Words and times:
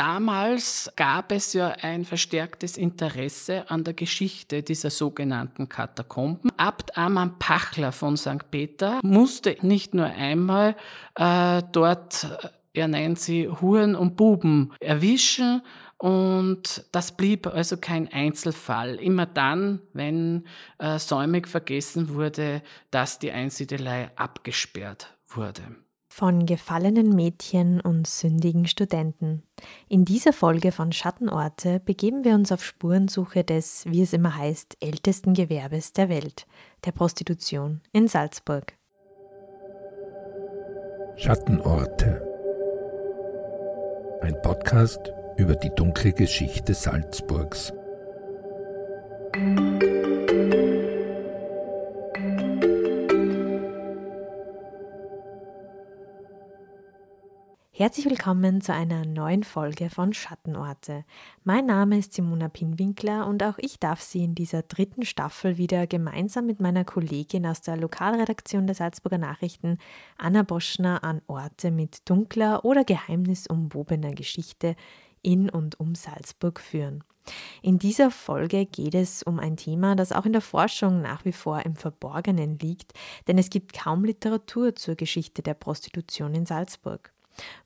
Damals 0.00 0.90
gab 0.96 1.30
es 1.30 1.52
ja 1.52 1.74
ein 1.82 2.06
verstärktes 2.06 2.78
Interesse 2.78 3.70
an 3.70 3.84
der 3.84 3.92
Geschichte 3.92 4.62
dieser 4.62 4.88
sogenannten 4.88 5.68
Katakomben. 5.68 6.50
Abt 6.56 6.96
Amann 6.96 7.38
Pachler 7.38 7.92
von 7.92 8.16
St. 8.16 8.50
Peter 8.50 9.00
musste 9.02 9.58
nicht 9.60 9.92
nur 9.92 10.06
einmal 10.06 10.74
äh, 11.16 11.62
dort, 11.72 12.26
er 12.72 12.88
nennt 12.88 13.18
sie 13.18 13.46
Huren 13.46 13.94
und 13.94 14.16
Buben, 14.16 14.72
erwischen, 14.80 15.60
und 15.98 16.86
das 16.92 17.14
blieb 17.14 17.46
also 17.46 17.76
kein 17.76 18.10
Einzelfall. 18.10 18.94
Immer 18.94 19.26
dann, 19.26 19.82
wenn 19.92 20.46
äh, 20.78 20.98
säumig 20.98 21.46
vergessen 21.46 22.14
wurde, 22.14 22.62
dass 22.90 23.18
die 23.18 23.32
Einsiedelei 23.32 24.10
abgesperrt 24.16 25.14
wurde. 25.28 25.60
Von 26.12 26.44
gefallenen 26.44 27.14
Mädchen 27.14 27.80
und 27.80 28.06
sündigen 28.06 28.66
Studenten. 28.66 29.44
In 29.88 30.04
dieser 30.04 30.32
Folge 30.32 30.72
von 30.72 30.90
Schattenorte 30.90 31.78
begeben 31.80 32.24
wir 32.24 32.34
uns 32.34 32.50
auf 32.50 32.64
Spurensuche 32.64 33.44
des, 33.44 33.84
wie 33.86 34.02
es 34.02 34.12
immer 34.12 34.36
heißt, 34.36 34.76
ältesten 34.80 35.34
Gewerbes 35.34 35.92
der 35.92 36.08
Welt, 36.08 36.46
der 36.84 36.90
Prostitution 36.92 37.80
in 37.92 38.08
Salzburg. 38.08 38.76
Schattenorte. 41.16 42.26
Ein 44.20 44.34
Podcast 44.42 45.12
über 45.36 45.54
die 45.54 45.70
dunkle 45.70 46.12
Geschichte 46.12 46.74
Salzburgs. 46.74 47.72
Herzlich 57.80 58.04
willkommen 58.04 58.60
zu 58.60 58.74
einer 58.74 59.06
neuen 59.06 59.42
Folge 59.42 59.88
von 59.88 60.12
Schattenorte. 60.12 61.06
Mein 61.44 61.64
Name 61.64 61.96
ist 61.96 62.12
Simona 62.12 62.50
Pinwinkler 62.50 63.26
und 63.26 63.42
auch 63.42 63.56
ich 63.56 63.78
darf 63.78 64.02
Sie 64.02 64.22
in 64.22 64.34
dieser 64.34 64.60
dritten 64.60 65.06
Staffel 65.06 65.56
wieder 65.56 65.86
gemeinsam 65.86 66.44
mit 66.44 66.60
meiner 66.60 66.84
Kollegin 66.84 67.46
aus 67.46 67.62
der 67.62 67.78
Lokalredaktion 67.78 68.66
der 68.66 68.74
Salzburger 68.74 69.16
Nachrichten, 69.16 69.78
Anna 70.18 70.42
Boschner, 70.42 71.02
an 71.02 71.22
Orte 71.26 71.70
mit 71.70 72.06
dunkler 72.06 72.66
oder 72.66 72.84
geheimnisumwobener 72.84 74.12
Geschichte 74.12 74.76
in 75.22 75.48
und 75.48 75.80
um 75.80 75.94
Salzburg 75.94 76.60
führen. 76.60 77.02
In 77.62 77.78
dieser 77.78 78.10
Folge 78.10 78.66
geht 78.66 78.94
es 78.94 79.22
um 79.22 79.38
ein 79.38 79.56
Thema, 79.56 79.96
das 79.96 80.12
auch 80.12 80.26
in 80.26 80.34
der 80.34 80.42
Forschung 80.42 81.00
nach 81.00 81.24
wie 81.24 81.32
vor 81.32 81.64
im 81.64 81.76
Verborgenen 81.76 82.58
liegt, 82.58 82.92
denn 83.26 83.38
es 83.38 83.48
gibt 83.48 83.72
kaum 83.72 84.04
Literatur 84.04 84.74
zur 84.74 84.96
Geschichte 84.96 85.40
der 85.40 85.54
Prostitution 85.54 86.34
in 86.34 86.44
Salzburg. 86.44 87.14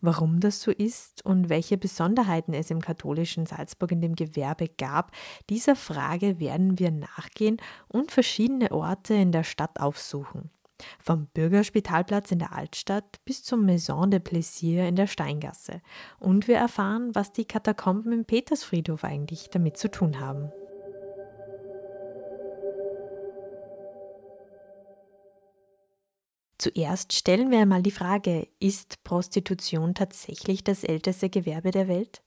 Warum 0.01 0.41
das 0.41 0.61
so 0.61 0.71
ist 0.71 1.25
und 1.25 1.49
welche 1.49 1.77
Besonderheiten 1.77 2.55
es 2.55 2.71
im 2.71 2.81
katholischen 2.81 3.47
Salzburg 3.47 3.93
in 3.93 4.01
dem 4.01 4.15
Gewerbe 4.15 4.69
gab, 4.69 5.12
dieser 5.51 5.77
Frage 5.77 6.39
werden 6.41 6.79
wir 6.79 6.91
nachgehen 6.91 7.59
und 7.89 8.13
verschiedene 8.13 8.73
Orte 8.73 9.15
in 9.15 9.33
der 9.33 9.45
Stadt 9.45 9.81
aufsuchen. 9.81 10.51
Vom 10.99 11.27
Bürgerspitalplatz 11.27 12.33
in 12.33 12.41
der 12.41 12.53
Altstadt 12.53 13.25
bis 13.25 13.43
zum 13.43 13.65
Maison 13.65 14.11
de 14.11 14.21
Plaisir 14.21 14.87
in 14.87 14.97
der 14.97 15.07
Steingasse. 15.07 15.81
Und 16.19 16.49
wir 16.49 16.57
erfahren, 16.57 17.15
was 17.15 17.33
die 17.33 17.45
Katakomben 17.45 18.13
im 18.13 18.25
Petersfriedhof 18.25 19.05
eigentlich 19.05 19.51
damit 19.51 19.77
zu 19.77 19.91
tun 19.91 20.21
haben. 20.21 20.51
Zuerst 26.65 27.13
stellen 27.13 27.51
wir 27.51 27.59
einmal 27.59 27.83
die 27.83 27.91
Frage, 27.91 28.49
ist 28.59 29.05
Prostitution 29.05 29.93
tatsächlich 29.95 30.65
das 30.65 30.83
älteste 30.83 31.29
Gewerbe 31.29 31.73
der 31.73 31.89
Welt? 31.89 32.23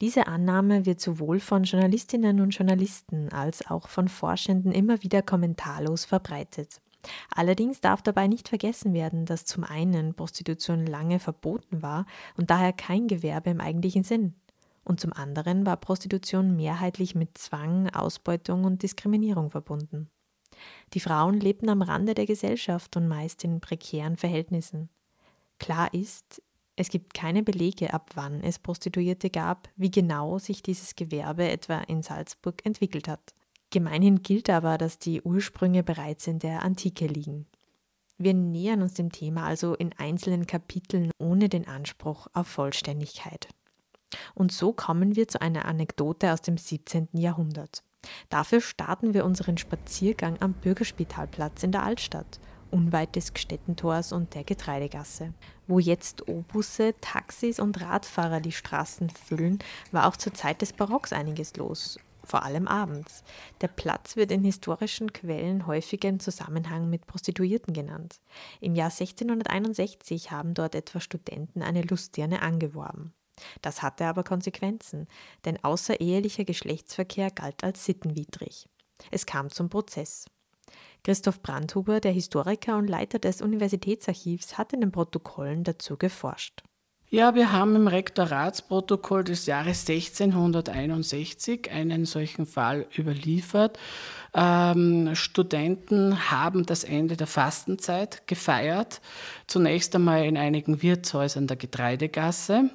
Diese 0.00 0.28
Annahme 0.28 0.86
wird 0.86 0.98
sowohl 0.98 1.40
von 1.40 1.64
Journalistinnen 1.64 2.40
und 2.40 2.56
Journalisten 2.56 3.28
als 3.28 3.66
auch 3.70 3.88
von 3.88 4.08
Forschenden 4.08 4.72
immer 4.72 5.02
wieder 5.02 5.20
kommentarlos 5.20 6.06
verbreitet. 6.06 6.80
Allerdings 7.34 7.82
darf 7.82 8.00
dabei 8.00 8.28
nicht 8.28 8.48
vergessen 8.48 8.94
werden, 8.94 9.26
dass 9.26 9.44
zum 9.44 9.62
einen 9.62 10.14
Prostitution 10.14 10.86
lange 10.86 11.18
verboten 11.18 11.82
war 11.82 12.06
und 12.38 12.48
daher 12.48 12.72
kein 12.72 13.08
Gewerbe 13.08 13.50
im 13.50 13.60
eigentlichen 13.60 14.04
Sinn. 14.04 14.36
Und 14.84 15.00
zum 15.00 15.12
anderen 15.12 15.66
war 15.66 15.76
Prostitution 15.76 16.56
mehrheitlich 16.56 17.14
mit 17.14 17.36
Zwang, 17.36 17.90
Ausbeutung 17.90 18.64
und 18.64 18.82
Diskriminierung 18.82 19.50
verbunden. 19.50 20.08
Die 20.94 21.00
Frauen 21.00 21.40
lebten 21.40 21.68
am 21.68 21.82
Rande 21.82 22.14
der 22.14 22.26
Gesellschaft 22.26 22.96
und 22.96 23.08
meist 23.08 23.44
in 23.44 23.60
prekären 23.60 24.16
Verhältnissen. 24.16 24.90
Klar 25.58 25.92
ist, 25.94 26.42
es 26.76 26.88
gibt 26.88 27.14
keine 27.14 27.42
Belege, 27.42 27.92
ab 27.92 28.10
wann 28.14 28.42
es 28.42 28.58
Prostituierte 28.58 29.30
gab, 29.30 29.68
wie 29.76 29.90
genau 29.90 30.38
sich 30.38 30.62
dieses 30.62 30.96
Gewerbe 30.96 31.48
etwa 31.48 31.78
in 31.78 32.02
Salzburg 32.02 32.64
entwickelt 32.64 33.08
hat. 33.08 33.34
Gemeinhin 33.70 34.22
gilt 34.22 34.50
aber, 34.50 34.76
dass 34.78 34.98
die 34.98 35.22
Ursprünge 35.22 35.82
bereits 35.82 36.26
in 36.26 36.38
der 36.38 36.62
Antike 36.62 37.06
liegen. 37.06 37.46
Wir 38.18 38.34
nähern 38.34 38.82
uns 38.82 38.94
dem 38.94 39.10
Thema 39.10 39.44
also 39.46 39.74
in 39.74 39.92
einzelnen 39.96 40.46
Kapiteln 40.46 41.10
ohne 41.18 41.48
den 41.48 41.66
Anspruch 41.66 42.26
auf 42.34 42.46
Vollständigkeit. 42.46 43.48
Und 44.34 44.52
so 44.52 44.72
kommen 44.72 45.16
wir 45.16 45.26
zu 45.26 45.40
einer 45.40 45.64
Anekdote 45.64 46.32
aus 46.32 46.42
dem 46.42 46.58
17. 46.58 47.08
Jahrhundert. 47.12 47.82
Dafür 48.28 48.60
starten 48.60 49.14
wir 49.14 49.24
unseren 49.24 49.58
Spaziergang 49.58 50.40
am 50.40 50.52
Bürgerspitalplatz 50.54 51.62
in 51.62 51.72
der 51.72 51.82
Altstadt, 51.82 52.40
unweit 52.70 53.14
des 53.14 53.34
Gstettentors 53.34 54.12
und 54.12 54.34
der 54.34 54.44
Getreidegasse. 54.44 55.34
Wo 55.66 55.78
jetzt 55.78 56.26
Obusse, 56.28 56.94
Taxis 57.00 57.60
und 57.60 57.80
Radfahrer 57.80 58.40
die 58.40 58.52
Straßen 58.52 59.10
füllen, 59.10 59.58
war 59.92 60.06
auch 60.06 60.16
zur 60.16 60.34
Zeit 60.34 60.62
des 60.62 60.72
Barocks 60.72 61.12
einiges 61.12 61.56
los, 61.56 61.98
vor 62.24 62.42
allem 62.42 62.66
abends. 62.66 63.22
Der 63.60 63.68
Platz 63.68 64.16
wird 64.16 64.30
in 64.30 64.44
historischen 64.44 65.12
Quellen 65.12 65.66
häufig 65.66 66.04
im 66.04 66.18
Zusammenhang 66.18 66.88
mit 66.88 67.06
Prostituierten 67.06 67.74
genannt. 67.74 68.20
Im 68.60 68.74
Jahr 68.74 68.90
1661 68.90 70.30
haben 70.30 70.54
dort 70.54 70.74
etwa 70.74 71.00
Studenten 71.00 71.62
eine 71.62 71.82
Lustdirne 71.82 72.42
angeworben. 72.42 73.12
Das 73.60 73.82
hatte 73.82 74.06
aber 74.06 74.24
Konsequenzen, 74.24 75.06
denn 75.44 75.62
außerehelicher 75.62 76.44
Geschlechtsverkehr 76.44 77.30
galt 77.30 77.64
als 77.64 77.84
sittenwidrig. 77.84 78.66
Es 79.10 79.26
kam 79.26 79.50
zum 79.50 79.68
Prozess. 79.68 80.26
Christoph 81.04 81.42
Brandhuber, 81.42 82.00
der 82.00 82.12
Historiker 82.12 82.76
und 82.76 82.86
Leiter 82.86 83.18
des 83.18 83.42
Universitätsarchivs, 83.42 84.56
hat 84.56 84.72
in 84.72 84.80
den 84.80 84.92
Protokollen 84.92 85.64
dazu 85.64 85.96
geforscht. 85.96 86.62
Ja, 87.14 87.34
wir 87.34 87.52
haben 87.52 87.76
im 87.76 87.88
Rektoratsprotokoll 87.88 89.24
des 89.24 89.44
Jahres 89.44 89.86
1661 89.86 91.70
einen 91.70 92.06
solchen 92.06 92.46
Fall 92.46 92.86
überliefert. 92.96 93.78
Ähm, 94.32 95.14
Studenten 95.14 96.30
haben 96.30 96.64
das 96.64 96.84
Ende 96.84 97.18
der 97.18 97.26
Fastenzeit 97.26 98.26
gefeiert, 98.26 99.02
zunächst 99.46 99.94
einmal 99.94 100.24
in 100.24 100.38
einigen 100.38 100.80
Wirtshäusern 100.80 101.46
der 101.46 101.58
Getreidegasse. 101.58 102.70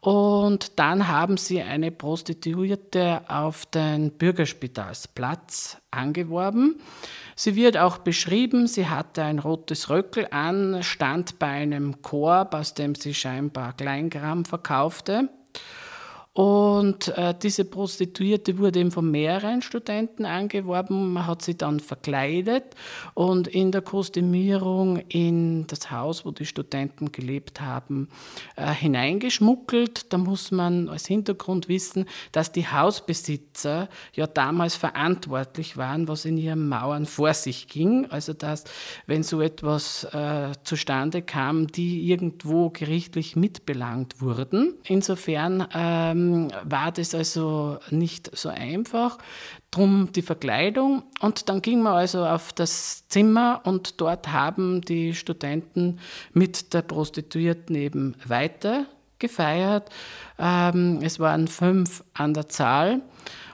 Und 0.00 0.78
dann 0.78 1.08
haben 1.08 1.36
sie 1.36 1.60
eine 1.60 1.90
Prostituierte 1.90 3.20
auf 3.28 3.66
den 3.66 4.12
Bürgerspitalsplatz 4.12 5.76
angeworben. 5.90 6.80
Sie 7.36 7.54
wird 7.54 7.76
auch 7.76 7.98
beschrieben, 7.98 8.66
sie 8.66 8.88
hatte 8.88 9.22
ein 9.22 9.38
rotes 9.38 9.90
Röckel 9.90 10.28
an, 10.30 10.82
stand 10.82 11.38
bei 11.38 11.48
einem 11.48 12.00
Korb, 12.00 12.54
aus 12.54 12.72
dem 12.72 12.94
sie 12.94 13.12
scheinbar 13.12 13.74
Kleingram 13.74 14.46
verkaufte. 14.46 15.28
Und 16.40 17.08
äh, 17.18 17.34
diese 17.34 17.66
Prostituierte 17.66 18.56
wurde 18.56 18.80
eben 18.80 18.90
von 18.90 19.10
mehreren 19.10 19.60
Studenten 19.60 20.24
angeworben. 20.24 21.12
Man 21.12 21.26
hat 21.26 21.42
sie 21.42 21.54
dann 21.54 21.80
verkleidet 21.80 22.64
und 23.12 23.46
in 23.46 23.72
der 23.72 23.82
Kostümierung 23.82 25.02
in 25.08 25.66
das 25.66 25.90
Haus, 25.90 26.24
wo 26.24 26.30
die 26.30 26.46
Studenten 26.46 27.12
gelebt 27.12 27.60
haben, 27.60 28.08
äh, 28.56 28.72
hineingeschmuggelt. 28.72 30.10
Da 30.14 30.16
muss 30.16 30.50
man 30.50 30.88
als 30.88 31.06
Hintergrund 31.06 31.68
wissen, 31.68 32.06
dass 32.32 32.52
die 32.52 32.66
Hausbesitzer 32.66 33.90
ja 34.14 34.26
damals 34.26 34.76
verantwortlich 34.76 35.76
waren, 35.76 36.08
was 36.08 36.24
in 36.24 36.38
ihren 36.38 36.70
Mauern 36.70 37.04
vor 37.04 37.34
sich 37.34 37.68
ging. 37.68 38.06
Also 38.08 38.32
dass, 38.32 38.64
wenn 39.06 39.22
so 39.22 39.42
etwas 39.42 40.04
äh, 40.04 40.52
zustande 40.64 41.20
kam, 41.20 41.66
die 41.66 42.08
irgendwo 42.08 42.70
gerichtlich 42.70 43.36
mitbelangt 43.36 44.22
wurden. 44.22 44.78
Insofern 44.84 45.68
ähm, 45.74 46.29
war 46.64 46.92
das 46.92 47.14
also 47.14 47.78
nicht 47.90 48.36
so 48.36 48.48
einfach. 48.48 49.18
Drum 49.70 50.10
die 50.14 50.22
Verkleidung. 50.22 51.04
Und 51.20 51.48
dann 51.48 51.62
ging 51.62 51.82
man 51.82 51.94
also 51.94 52.24
auf 52.24 52.52
das 52.52 53.06
Zimmer 53.08 53.60
und 53.64 54.00
dort 54.00 54.32
haben 54.32 54.80
die 54.80 55.14
Studenten 55.14 56.00
mit 56.32 56.74
der 56.74 56.82
Prostituierten 56.82 57.76
eben 57.76 58.16
weiter 58.26 58.86
gefeiert. 59.18 59.90
Ähm, 60.38 60.98
es 61.02 61.20
waren 61.20 61.46
fünf 61.46 62.02
an 62.14 62.34
der 62.34 62.48
Zahl. 62.48 63.02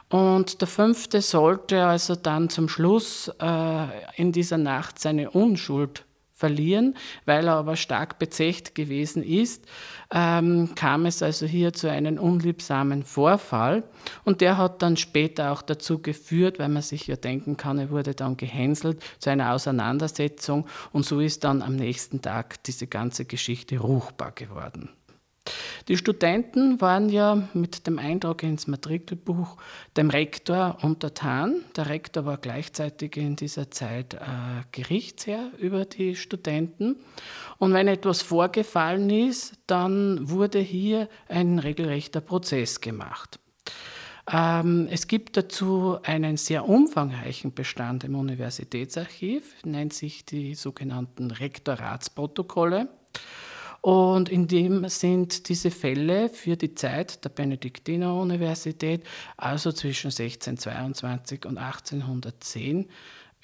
Und 0.09 0.61
der 0.61 0.69
fünfte 0.69 1.21
sollte 1.21 1.85
also 1.85 2.15
dann 2.15 2.49
zum 2.49 2.69
Schluss 2.69 3.29
äh, 3.41 3.87
in 4.17 4.31
dieser 4.33 4.57
Nacht 4.57 5.01
seine 5.01 5.31
Unschuld 5.31 6.06
verlieren. 6.37 6.95
Weil 7.25 7.49
er 7.49 7.55
aber 7.55 7.77
stark 7.77 8.19
bezecht 8.19 8.75
gewesen 8.75 9.23
ist, 9.25 9.65
ähm, 10.13 10.75
kam 10.75 11.07
es 11.07 11.23
also 11.23 11.47
hier 11.47 11.73
zu 11.73 11.91
einem 11.91 12.19
unliebsamen 12.19 13.03
Vorfall. 13.03 13.83
Und 14.25 14.43
der 14.43 14.59
hat 14.59 14.83
dann 14.83 14.97
später 14.97 15.51
auch 15.51 15.63
dazu 15.63 16.01
geführt, 16.01 16.59
weil 16.59 16.69
man 16.69 16.83
sich 16.83 17.07
ja 17.07 17.17
denken 17.17 17.57
kann, 17.57 17.79
er 17.79 17.91
wurde 17.91 18.15
dann 18.15 18.37
gehänselt, 18.37 19.03
zu 19.19 19.31
einer 19.31 19.53
Auseinandersetzung. 19.53 20.67
Und 20.93 21.07
so 21.07 21.21
ist 21.21 21.43
dann 21.43 21.63
am 21.63 21.75
nächsten 21.75 22.21
Tag 22.21 22.63
diese 22.65 22.87
ganze 22.87 23.25
Geschichte 23.25 23.79
ruchbar 23.79 24.33
geworden. 24.33 24.91
Die 25.89 25.97
Studenten 25.97 26.81
waren 26.81 27.09
ja 27.09 27.49
mit 27.55 27.87
dem 27.87 28.01
Eintrag 28.01 28.43
ins 28.43 28.67
Matrikelbuch 28.67 29.57
dem 29.97 30.11
Rektor 30.11 30.79
untertan. 30.83 31.63
Der 31.77 31.89
Rektor 31.89 32.27
war 32.27 32.39
gleichzeitig 32.39 33.17
in 33.17 33.37
dieser 33.37 33.71
Zeit 33.71 34.15
äh, 34.15 34.19
Gerichtsherr 34.73 35.53
über 35.59 35.85
die 35.85 36.17
Studenten. 36.17 36.97
Und 37.59 37.73
wenn 37.73 37.87
etwas 37.87 38.21
vorgefallen 38.21 39.11
ist, 39.11 39.55
dann 39.69 40.29
wurde 40.29 40.59
hier 40.59 41.09
ein 41.29 41.61
regelrechter 41.61 42.21
Prozess 42.21 42.81
gemacht. 42.81 43.39
Ähm, 44.29 44.89
es 44.91 45.07
gibt 45.07 45.37
dazu 45.37 45.99
einen 46.03 46.37
sehr 46.37 46.69
umfangreichen 46.69 47.55
Bestand 47.55 48.03
im 48.03 48.17
Universitätsarchiv, 48.17 49.55
nennt 49.65 49.93
sich 49.93 50.25
die 50.25 50.57
sogenannten 50.57 51.31
Rektoratsprotokolle. 51.31 52.89
Und 53.81 54.29
in 54.29 54.49
dem 54.49 54.89
sind 54.89 55.49
diese 55.49 55.71
Fälle 55.71 56.29
für 56.29 56.57
die 56.57 56.75
Zeit 56.75 57.25
der 57.25 57.31
Benediktiner-Universität, 57.31 59.05
also 59.37 59.73
zwischen 59.73 60.09
1622 60.09 61.47
und 61.47 61.59
1810, 61.59 62.89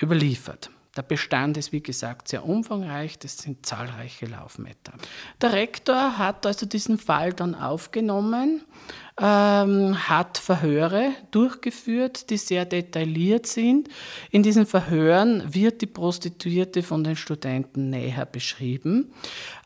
überliefert. 0.01 0.71
Der 0.97 1.03
Bestand 1.03 1.57
ist, 1.57 1.73
wie 1.73 1.83
gesagt, 1.83 2.29
sehr 2.29 2.45
umfangreich. 2.45 3.19
Das 3.19 3.39
sind 3.39 3.65
zahlreiche 3.65 4.27
Laufmeter. 4.27 4.93
Der 5.41 5.55
Rektor 5.55 6.19
hat 6.19 6.45
also 6.45 6.67
diesen 6.67 6.99
Fall 6.99 7.33
dann 7.33 7.55
aufgenommen, 7.55 8.63
ähm, 9.19 9.97
hat 10.09 10.37
Verhöre 10.37 11.13
durchgeführt, 11.31 12.29
die 12.29 12.37
sehr 12.37 12.67
detailliert 12.67 13.47
sind. 13.47 13.89
In 14.31 14.43
diesen 14.43 14.67
Verhören 14.67 15.55
wird 15.55 15.81
die 15.81 15.87
Prostituierte 15.87 16.83
von 16.83 17.05
den 17.05 17.17
Studenten 17.17 17.89
näher 17.89 18.27
beschrieben. 18.27 19.15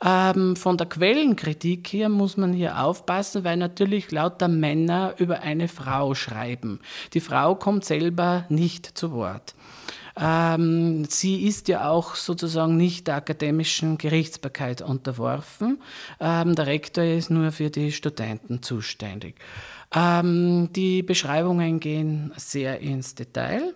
Ähm, 0.05 0.55
von 0.55 0.77
der 0.77 0.87
Quellenkritik 0.87 1.93
her 1.93 2.09
muss 2.09 2.37
man 2.37 2.53
hier 2.53 2.81
aufpassen, 2.81 3.43
weil 3.43 3.57
natürlich 3.57 4.13
lauter 4.13 4.47
Männer 4.47 5.15
über 5.19 5.41
eine 5.41 5.67
Frau 5.67 6.15
schreiben. 6.15 6.79
Die 7.15 7.21
Frau 7.21 7.57
kommt 7.57 7.85
selber 7.85 8.45
nicht 8.49 8.97
zu 8.97 9.11
Wort. 9.11 9.57
Ähm, 10.19 11.05
sie 11.07 11.47
ist 11.47 11.69
ja 11.69 11.91
auch 11.91 12.15
sozusagen 12.15 12.77
nicht 12.77 13.07
der 13.07 13.17
akademischen 13.17 13.99
Gerichtsbarkeit 13.99 14.81
unterworfen. 14.81 15.83
Ähm, 16.21 16.55
der 16.55 16.67
Rektor 16.67 17.05
ist 17.05 17.31
nur 17.31 17.53
für 17.53 17.71
die 17.71 17.93
Studenten 17.93 18.63
zuständig. 18.63 19.37
Ähm, 19.95 20.71
die 20.73 21.03
Beschreibungen 21.03 21.81
gehen 21.81 22.33
sehr 22.37 22.81
ins 22.81 23.15
Detail. 23.15 23.75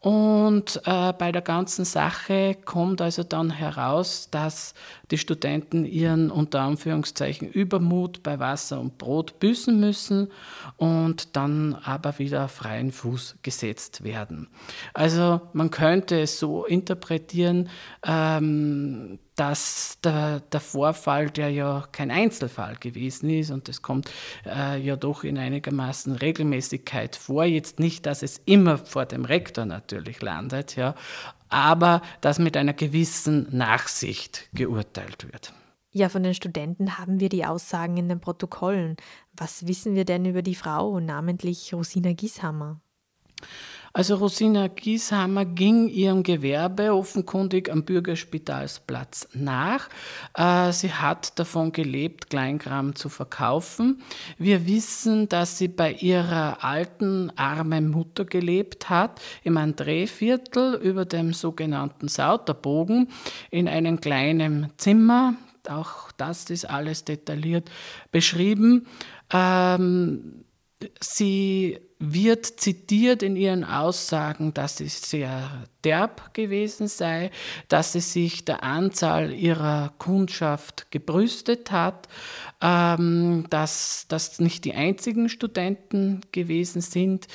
Und 0.00 0.80
äh, 0.86 1.12
bei 1.12 1.30
der 1.30 1.42
ganzen 1.42 1.84
Sache 1.84 2.56
kommt 2.64 3.02
also 3.02 3.22
dann 3.22 3.50
heraus, 3.50 4.28
dass 4.30 4.72
die 5.10 5.18
Studenten 5.18 5.84
ihren 5.84 6.30
unter 6.30 6.62
Anführungszeichen 6.62 7.46
Übermut 7.46 8.22
bei 8.22 8.38
Wasser 8.38 8.80
und 8.80 8.96
Brot 8.96 9.38
büßen 9.40 9.78
müssen 9.78 10.32
und 10.78 11.36
dann 11.36 11.74
aber 11.74 12.18
wieder 12.18 12.46
auf 12.46 12.52
freien 12.52 12.92
Fuß 12.92 13.36
gesetzt 13.42 14.02
werden. 14.02 14.48
Also 14.94 15.42
man 15.52 15.70
könnte 15.70 16.18
es 16.18 16.38
so 16.38 16.64
interpretieren, 16.64 17.68
ähm, 18.02 19.18
dass 19.40 19.98
der, 20.04 20.40
der, 20.40 20.60
Vorfall, 20.60 21.30
der 21.30 21.48
ja 21.48 21.88
kein 21.92 22.10
Einzelfall 22.10 22.76
gewesen 22.76 23.30
ist, 23.30 23.50
und 23.50 23.68
das 23.68 23.80
kommt 23.80 24.10
äh, 24.44 24.78
ja 24.78 24.96
doch 24.96 25.24
in 25.24 25.38
einigermaßen 25.38 26.14
Regelmäßigkeit 26.14 27.16
vor, 27.16 27.44
jetzt 27.44 27.80
nicht, 27.80 28.04
dass 28.04 28.22
es 28.22 28.42
immer 28.44 28.76
vor 28.76 29.06
dem 29.06 29.24
Rektor 29.24 29.64
natürlich 29.64 30.20
landet, 30.20 30.76
ja, 30.76 30.94
aber 31.48 32.02
dass 32.20 32.38
mit 32.38 32.54
einer 32.54 32.74
gewissen 32.74 33.46
Nachsicht 33.50 34.46
geurteilt 34.52 35.32
wird. 35.32 35.54
Ja, 35.90 36.10
von 36.10 36.22
den 36.22 36.34
Studenten 36.34 36.98
haben 36.98 37.18
wir 37.18 37.30
die 37.30 37.46
Aussagen 37.46 37.96
in 37.96 38.10
den 38.10 38.20
Protokollen. 38.20 38.96
Was 39.32 39.66
wissen 39.66 39.94
wir 39.94 40.04
denn 40.04 40.26
über 40.26 40.42
die 40.42 40.54
Frau, 40.54 41.00
namentlich 41.00 41.72
Rosina 41.72 42.12
Gieshammer? 42.12 42.78
Also 43.92 44.14
Rosina 44.14 44.68
Gieshammer 44.68 45.44
ging 45.44 45.88
ihrem 45.88 46.22
Gewerbe 46.22 46.94
offenkundig 46.94 47.70
am 47.70 47.84
Bürgerspitalsplatz 47.84 49.28
nach. 49.34 49.88
Äh, 50.34 50.70
sie 50.72 50.92
hat 50.92 51.38
davon 51.40 51.72
gelebt, 51.72 52.30
Kleinkram 52.30 52.94
zu 52.94 53.08
verkaufen. 53.08 54.00
Wir 54.38 54.66
wissen, 54.66 55.28
dass 55.28 55.58
sie 55.58 55.66
bei 55.66 55.92
ihrer 55.92 56.62
alten, 56.62 57.32
armen 57.36 57.90
Mutter 57.90 58.24
gelebt 58.24 58.90
hat, 58.90 59.20
im 59.42 59.56
Andréviertel 59.56 60.78
über 60.78 61.04
dem 61.04 61.32
sogenannten 61.32 62.06
Sauterbogen, 62.06 63.08
in 63.50 63.66
einem 63.66 64.00
kleinen 64.00 64.72
Zimmer. 64.76 65.34
Auch 65.68 66.12
das 66.12 66.48
ist 66.48 66.64
alles 66.64 67.04
detailliert 67.04 67.70
beschrieben. 68.12 68.86
Ähm, 69.32 70.44
sie 71.00 71.78
wird 71.98 72.46
zitiert 72.46 73.22
in 73.22 73.36
ihren 73.36 73.62
Aussagen, 73.62 74.54
dass 74.54 74.78
sie 74.78 74.88
sehr 74.88 75.66
derb 75.84 76.32
gewesen 76.32 76.88
sei, 76.88 77.30
dass 77.68 77.92
sie 77.92 78.00
sich 78.00 78.46
der 78.46 78.62
Anzahl 78.62 79.32
ihrer 79.32 79.92
Kundschaft 79.98 80.90
gebrüstet 80.90 81.70
hat, 81.70 82.08
ähm, 82.62 83.46
dass 83.50 84.06
das 84.08 84.40
nicht 84.40 84.64
die 84.64 84.72
einzigen 84.72 85.28
Studenten 85.28 86.22
gewesen 86.32 86.80
sind, 86.80 87.26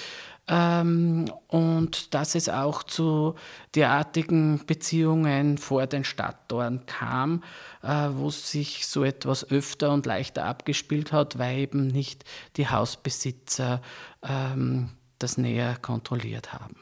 ähm, 0.47 1.31
und 1.47 2.13
dass 2.13 2.35
es 2.35 2.49
auch 2.49 2.83
zu 2.83 3.35
derartigen 3.73 4.65
Beziehungen 4.65 5.57
vor 5.57 5.87
den 5.87 6.03
Stadttoren 6.03 6.85
kam, 6.85 7.43
äh, 7.81 8.09
wo 8.11 8.29
sich 8.29 8.85
so 8.85 9.03
etwas 9.03 9.49
öfter 9.49 9.91
und 9.91 10.05
leichter 10.05 10.45
abgespielt 10.45 11.11
hat, 11.11 11.39
weil 11.39 11.57
eben 11.57 11.87
nicht 11.87 12.25
die 12.57 12.67
Hausbesitzer 12.67 13.81
ähm, 14.21 14.91
das 15.19 15.37
näher 15.37 15.77
kontrolliert 15.81 16.53
haben. 16.53 16.75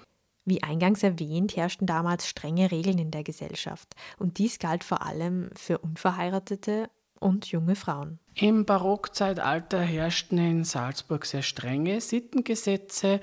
Wie 0.46 0.62
eingangs 0.62 1.03
erwähnt, 1.03 1.55
herrschten 1.55 1.88
damals 1.88 2.27
strenge 2.27 2.70
Regeln 2.70 2.98
in 2.98 3.12
der 3.12 3.24
Gesellschaft 3.24 3.96
und 4.20 4.39
dies 4.39 4.60
galt 4.60 4.84
vor 4.84 5.01
allem 5.01 5.50
für 5.55 5.77
Unverheiratete 5.77 6.89
und 7.20 7.46
junge 7.46 7.75
Frauen. 7.75 8.20
Im 8.36 8.66
Barockzeitalter 8.66 9.80
herrschten 9.80 10.40
in 10.40 10.63
Salzburg 10.63 11.25
sehr 11.25 11.44
strenge 11.44 12.02
Sittengesetze. 12.02 13.20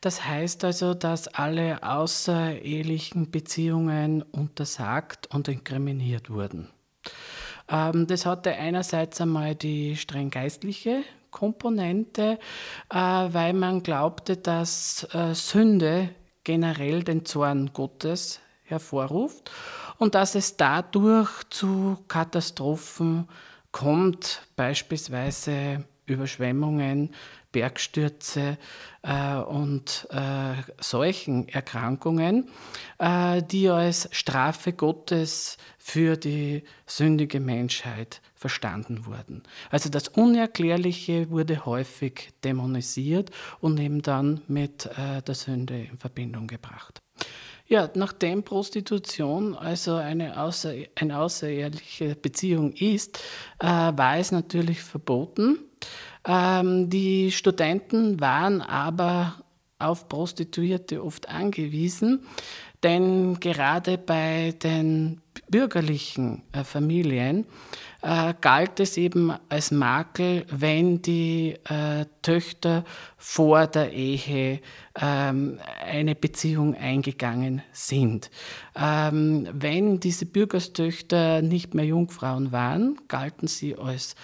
Das 0.00 0.24
heißt 0.24 0.64
also, 0.64 0.94
dass 0.94 1.28
alle 1.28 1.82
außerehelichen 1.82 3.30
Beziehungen 3.30 4.22
untersagt 4.22 5.28
und 5.34 5.48
inkriminiert 5.48 6.30
wurden. 6.30 6.68
Ähm, 7.68 8.06
das 8.06 8.24
hatte 8.24 8.52
einerseits 8.52 9.20
einmal 9.20 9.54
die 9.54 9.96
streng 9.96 10.30
geistliche 10.30 11.02
Komponente, 11.30 12.38
äh, 12.88 12.96
weil 12.96 13.52
man 13.52 13.82
glaubte, 13.82 14.38
dass 14.38 15.06
äh, 15.12 15.34
Sünde 15.34 16.08
generell 16.42 17.02
den 17.02 17.26
Zorn 17.26 17.70
Gottes 17.74 18.40
hervorruft 18.62 19.50
und 19.98 20.14
dass 20.14 20.34
es 20.34 20.56
dadurch 20.56 21.30
zu 21.50 21.98
Katastrophen 22.08 23.26
kommt, 23.26 23.38
beispielsweise 24.56 25.84
Überschwemmungen, 26.06 27.10
Bergstürze 27.50 28.58
äh, 29.02 29.36
und 29.36 30.08
äh, 30.10 30.54
solchen 30.80 31.48
Erkrankungen, 31.48 32.48
äh, 32.98 33.42
die 33.42 33.68
als 33.68 34.08
Strafe 34.12 34.72
Gottes 34.72 35.56
für 35.78 36.16
die 36.16 36.64
sündige 36.86 37.40
Menschheit 37.40 38.20
verstanden 38.34 39.06
wurden. 39.06 39.42
Also 39.70 39.88
das 39.88 40.08
Unerklärliche 40.08 41.30
wurde 41.30 41.64
häufig 41.64 42.32
dämonisiert 42.42 43.30
und 43.60 43.78
eben 43.78 44.02
dann 44.02 44.42
mit 44.48 44.86
äh, 44.86 45.22
der 45.22 45.34
Sünde 45.34 45.78
in 45.78 45.96
Verbindung 45.96 46.46
gebracht. 46.46 47.00
Ja, 47.66 47.88
nachdem 47.94 48.42
Prostitution 48.42 49.54
also 49.54 49.94
eine, 49.94 50.40
außer, 50.40 50.74
eine 50.96 51.18
außereheliche 51.18 52.14
Beziehung 52.14 52.72
ist, 52.72 53.18
äh, 53.58 53.66
war 53.66 54.18
es 54.18 54.32
natürlich 54.32 54.82
verboten. 54.82 55.58
Ähm, 56.26 56.90
die 56.90 57.32
Studenten 57.32 58.20
waren 58.20 58.60
aber 58.60 59.36
auf 59.78 60.08
Prostituierte 60.08 61.02
oft 61.02 61.28
angewiesen, 61.28 62.26
denn 62.82 63.40
gerade 63.40 63.96
bei 63.96 64.54
den 64.62 65.22
bürgerlichen 65.48 66.42
äh, 66.52 66.64
Familien 66.64 67.46
äh, 68.02 68.34
galt 68.40 68.80
es 68.80 68.96
eben 68.96 69.32
als 69.48 69.70
Makel, 69.70 70.44
wenn 70.50 71.00
die 71.02 71.54
äh, 71.64 72.06
Töchter 72.22 72.84
vor 73.16 73.66
der 73.66 73.92
Ehe 73.92 74.60
ähm, 75.00 75.58
eine 75.86 76.14
Beziehung 76.14 76.74
eingegangen 76.74 77.62
sind. 77.72 78.30
Ähm, 78.76 79.48
wenn 79.52 80.00
diese 80.00 80.26
Bürgerstöchter 80.26 81.42
nicht 81.42 81.74
mehr 81.74 81.86
Jungfrauen 81.86 82.52
waren, 82.52 82.98
galten 83.08 83.46
sie 83.46 83.76
als 83.76 84.14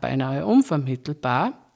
beinahe 0.00 0.46
unvermittelbar. 0.46 1.70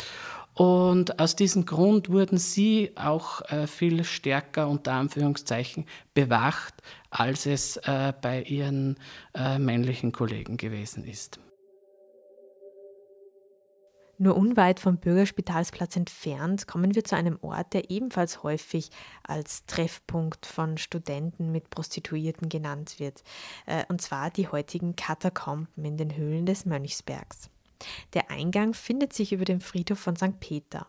Und 0.55 1.19
aus 1.19 1.37
diesem 1.37 1.65
Grund 1.65 2.09
wurden 2.09 2.39
sie 2.39 2.93
auch 2.97 3.43
viel 3.67 4.05
stärker 4.05 4.69
unter 4.69 4.93
Anführungszeichen 4.93 5.85
bewacht, 6.15 6.75
als 7.15 7.47
es 7.47 7.77
äh, 7.77 8.13
bei 8.21 8.43
ihren 8.43 8.99
äh, 9.35 9.59
männlichen 9.59 10.11
Kollegen 10.11 10.57
gewesen 10.57 11.05
ist. 11.05 11.39
Nur 14.19 14.37
unweit 14.37 14.81
vom 14.81 14.99
Bürgerspitalsplatz 14.99 15.97
entfernt 15.97 16.67
kommen 16.67 16.95
wir 16.95 17.05
zu 17.05 17.17
einem 17.17 17.39
Ort, 17.43 17.73
der 17.73 17.91
ebenfalls 17.91 18.43
häufig 18.43 18.91
als 19.23 19.65
Treffpunkt 19.67 20.47
von 20.47 20.77
Studenten 20.77 21.51
mit 21.53 21.71
Prostituierten 21.71 22.49
genannt 22.49 22.97
wird, 22.99 23.23
äh, 23.67 23.85
und 23.89 24.03
zwar 24.03 24.31
die 24.31 24.49
heutigen 24.49 24.97
Katakomben 24.97 25.85
in 25.85 25.97
den 25.97 26.17
Höhlen 26.17 26.47
des 26.47 26.65
Mönchsbergs. 26.65 27.49
Der 28.15 28.31
Eingang 28.31 28.75
findet 28.75 29.13
sich 29.13 29.33
über 29.33 29.45
dem 29.45 29.61
Friedhof 29.61 29.99
von 29.99 30.17
St. 30.17 30.41
Peter. 30.41 30.87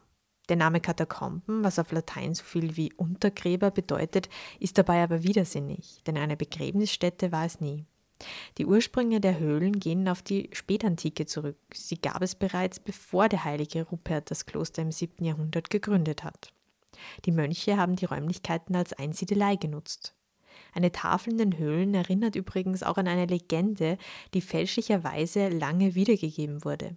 Der 0.50 0.56
Name 0.56 0.80
Katakomben, 0.80 1.64
was 1.64 1.80
auf 1.80 1.92
Latein 1.92 2.36
so 2.36 2.44
viel 2.44 2.78
wie 2.78 2.94
Untergräber 2.94 3.72
bedeutet, 3.72 4.30
ist 4.60 4.78
dabei 4.78 5.04
aber 5.04 5.24
widersinnig, 5.24 6.02
denn 6.06 6.18
eine 6.18 6.38
Begräbnisstätte 6.38 7.32
war 7.32 7.46
es 7.46 7.60
nie. 7.60 7.86
Die 8.58 8.66
Ursprünge 8.66 9.20
der 9.20 9.40
Höhlen 9.40 9.80
gehen 9.80 10.08
auf 10.08 10.22
die 10.22 10.50
Spätantike 10.54 11.26
zurück. 11.26 11.58
Sie 11.74 12.00
gab 12.00 12.22
es 12.22 12.36
bereits, 12.36 12.80
bevor 12.80 13.28
der 13.28 13.44
heilige 13.44 13.84
Rupert 13.84 14.32
das 14.32 14.46
Kloster 14.46 14.82
im 14.82 14.92
7. 14.92 15.26
Jahrhundert 15.26 15.70
gegründet 15.70 16.24
hat. 16.24 16.54
Die 17.26 17.32
Mönche 17.32 17.78
haben 17.78 17.96
die 17.96 18.06
Räumlichkeiten 18.06 18.76
als 18.76 18.94
Einsiedelei 18.94 19.58
genutzt. 19.58 20.16
Eine 20.74 20.92
Tafel 20.92 21.34
in 21.34 21.38
den 21.38 21.58
Höhlen 21.58 21.94
erinnert 21.94 22.36
übrigens 22.36 22.84
auch 22.84 22.98
an 22.98 23.08
eine 23.08 23.26
Legende, 23.26 23.98
die 24.34 24.42
fälschlicherweise 24.42 25.50
lange 25.50 25.96
wiedergegeben 25.96 26.64
wurde. 26.64 26.96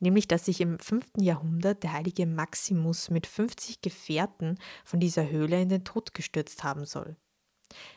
Nämlich, 0.00 0.28
dass 0.28 0.44
sich 0.44 0.60
im 0.60 0.78
5. 0.78 1.04
Jahrhundert 1.18 1.82
der 1.82 1.92
heilige 1.92 2.26
Maximus 2.26 3.10
mit 3.10 3.26
50 3.26 3.80
Gefährten 3.80 4.58
von 4.84 5.00
dieser 5.00 5.28
Höhle 5.28 5.60
in 5.60 5.68
den 5.68 5.84
Tod 5.84 6.14
gestürzt 6.14 6.64
haben 6.64 6.84
soll. 6.84 7.16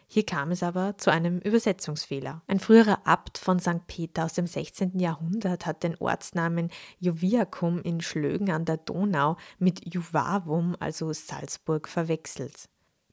Hier 0.08 0.26
kam 0.26 0.52
es 0.52 0.64
aber 0.64 0.98
zu 0.98 1.12
einem 1.12 1.40
Übersetzungsfehler. 1.40 2.42
Ein 2.48 2.60
früherer 2.60 3.06
Abt 3.06 3.38
von 3.38 3.60
St. 3.60 3.88
Peter 3.88 4.26
aus 4.26 4.34
dem 4.34 4.48
16. 4.48 5.00
Jahrhundert 5.00 5.66
hat 5.66 5.84
den 5.84 5.98
Ortsnamen 5.98 6.70
Joviacum 7.00 7.82
in 7.82 8.02
Schlögen 8.02 8.52
an 8.52 8.66
der 8.66 8.78
Donau 8.78 9.38
mit 9.60 9.94
Juvavum, 9.94 10.76
also 10.80 11.12
Salzburg, 11.12 11.88
verwechselt. 11.88 12.70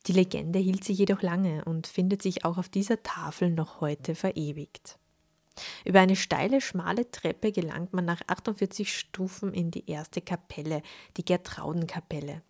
Die 0.06 0.12
Legende 0.12 0.58
hielt 0.58 0.84
sich 0.84 0.98
jedoch 0.98 1.22
lange 1.22 1.64
und 1.64 1.86
findet 1.86 2.22
sich 2.22 2.44
auch 2.44 2.58
auf 2.58 2.68
dieser 2.68 3.02
Tafel 3.02 3.50
noch 3.50 3.80
heute 3.80 4.14
verewigt. 4.14 4.98
Über 5.84 6.00
eine 6.00 6.16
steile, 6.16 6.60
schmale 6.60 7.10
Treppe 7.10 7.52
gelangt 7.52 7.92
man 7.92 8.04
nach 8.04 8.20
48 8.26 8.96
Stufen 8.96 9.52
in 9.52 9.70
die 9.70 9.88
erste 9.90 10.20
Kapelle, 10.20 10.82
die 11.16 11.24
Gertraudenkapelle. 11.24 12.42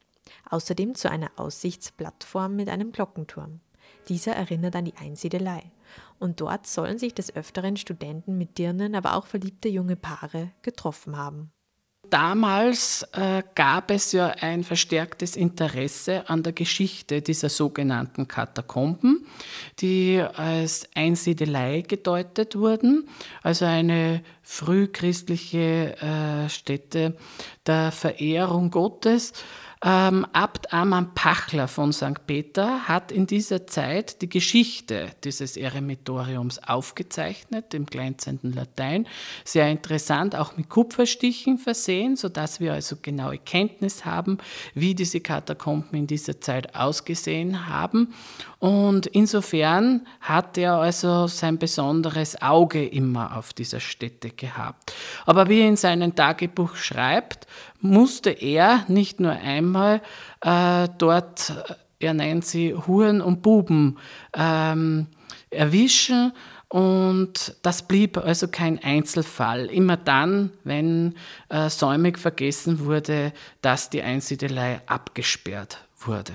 Außerdem 0.50 0.94
zu 0.94 1.10
einer 1.10 1.30
Aussichtsplattform 1.36 2.56
mit 2.56 2.68
einem 2.68 2.92
Glockenturm. 2.92 3.60
Dieser 4.08 4.34
erinnert 4.34 4.76
an 4.76 4.84
die 4.84 4.96
Einsiedelei. 4.96 5.70
Und 6.18 6.40
dort 6.40 6.66
sollen 6.66 6.98
sich 6.98 7.14
des 7.14 7.34
Öfteren 7.34 7.76
Studenten 7.76 8.38
mit 8.38 8.58
Dirnen, 8.58 8.94
aber 8.94 9.16
auch 9.16 9.26
verliebte 9.26 9.68
junge 9.68 9.96
Paare 9.96 10.52
getroffen 10.62 11.16
haben 11.16 11.52
damals 12.12 13.08
äh, 13.12 13.42
gab 13.54 13.90
es 13.90 14.12
ja 14.12 14.28
ein 14.40 14.64
verstärktes 14.64 15.34
Interesse 15.34 16.28
an 16.28 16.42
der 16.42 16.52
Geschichte 16.52 17.22
dieser 17.22 17.48
sogenannten 17.48 18.28
Katakomben, 18.28 19.26
die 19.80 20.22
als 20.34 20.88
Einsiedelei 20.94 21.80
gedeutet 21.80 22.54
wurden, 22.54 23.08
also 23.42 23.64
eine 23.64 24.22
frühchristliche 24.42 25.96
äh, 25.96 26.48
Stätte 26.50 27.16
der 27.66 27.92
Verehrung 27.92 28.70
Gottes 28.70 29.32
ähm, 29.84 30.26
Abt 30.32 30.72
Amann 30.72 31.12
Pachler 31.14 31.66
von 31.66 31.92
St. 31.92 32.26
Peter 32.26 32.86
hat 32.86 33.10
in 33.10 33.26
dieser 33.26 33.66
Zeit 33.66 34.22
die 34.22 34.28
Geschichte 34.28 35.10
dieses 35.24 35.56
Eremitoriums 35.56 36.62
aufgezeichnet, 36.62 37.74
im 37.74 37.86
glänzenden 37.86 38.52
Latein. 38.52 39.08
Sehr 39.44 39.68
interessant, 39.68 40.36
auch 40.36 40.56
mit 40.56 40.68
Kupferstichen 40.68 41.58
versehen, 41.58 42.16
sodass 42.16 42.60
wir 42.60 42.72
also 42.74 42.96
genaue 43.02 43.38
Kenntnis 43.38 44.04
haben, 44.04 44.38
wie 44.74 44.94
diese 44.94 45.20
Katakomben 45.20 45.98
in 45.98 46.06
dieser 46.06 46.40
Zeit 46.40 46.76
ausgesehen 46.76 47.68
haben. 47.68 48.14
Und 48.60 49.08
insofern 49.08 50.06
hat 50.20 50.56
er 50.56 50.74
also 50.74 51.26
sein 51.26 51.58
besonderes 51.58 52.40
Auge 52.40 52.86
immer 52.86 53.36
auf 53.36 53.52
dieser 53.52 53.80
Stätte 53.80 54.30
gehabt. 54.30 54.94
Aber 55.26 55.48
wie 55.48 55.60
er 55.60 55.68
in 55.68 55.76
seinem 55.76 56.14
Tagebuch 56.14 56.76
schreibt, 56.76 57.48
musste 57.82 58.30
er 58.30 58.84
nicht 58.88 59.20
nur 59.20 59.32
einmal 59.32 60.00
äh, 60.40 60.88
dort, 60.98 61.50
äh, 61.50 61.74
er 62.06 62.14
nennt 62.14 62.46
sie 62.46 62.74
Huren 62.74 63.20
und 63.20 63.42
Buben, 63.42 63.98
ähm, 64.34 65.08
erwischen. 65.50 66.32
Und 66.68 67.56
das 67.62 67.86
blieb 67.86 68.16
also 68.16 68.48
kein 68.48 68.82
Einzelfall. 68.82 69.66
Immer 69.66 69.98
dann, 69.98 70.52
wenn 70.64 71.16
äh, 71.50 71.68
säumig 71.68 72.18
vergessen 72.18 72.86
wurde, 72.86 73.32
dass 73.60 73.90
die 73.90 74.02
Einsiedelei 74.02 74.80
abgesperrt 74.86 75.86
wurde. 75.98 76.32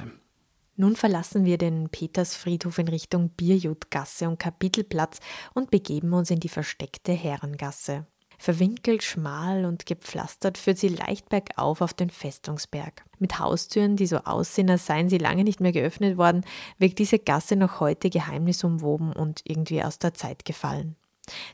Nun 0.75 0.95
verlassen 0.95 1.43
wir 1.43 1.57
den 1.57 1.89
Petersfriedhof 1.89 2.77
in 2.77 2.87
Richtung 2.87 3.29
Bierjutgasse 3.29 4.29
und 4.29 4.37
Kapitelplatz 4.37 5.19
und 5.55 5.71
begeben 5.71 6.13
uns 6.13 6.29
in 6.29 6.39
die 6.39 6.49
versteckte 6.49 7.13
Herrengasse. 7.13 8.05
Verwinkelt, 8.37 9.03
schmal 9.03 9.65
und 9.65 9.85
gepflastert 9.85 10.57
führt 10.57 10.77
sie 10.77 10.89
leicht 10.89 11.29
bergauf 11.29 11.81
auf 11.81 11.93
den 11.93 12.09
Festungsberg. 12.09 13.03
Mit 13.19 13.39
Haustüren, 13.39 13.95
die 13.95 14.05
so 14.05 14.17
aussehen, 14.17 14.69
als 14.69 14.85
seien 14.85 15.09
sie 15.09 15.17
lange 15.17 15.43
nicht 15.43 15.59
mehr 15.59 15.71
geöffnet 15.71 16.17
worden, 16.17 16.45
wirkt 16.77 16.99
diese 16.99 17.17
Gasse 17.17 17.55
noch 17.55 17.79
heute 17.79 18.09
geheimnisumwoben 18.09 19.13
und 19.13 19.41
irgendwie 19.45 19.83
aus 19.83 19.97
der 19.97 20.13
Zeit 20.13 20.45
gefallen. 20.45 20.95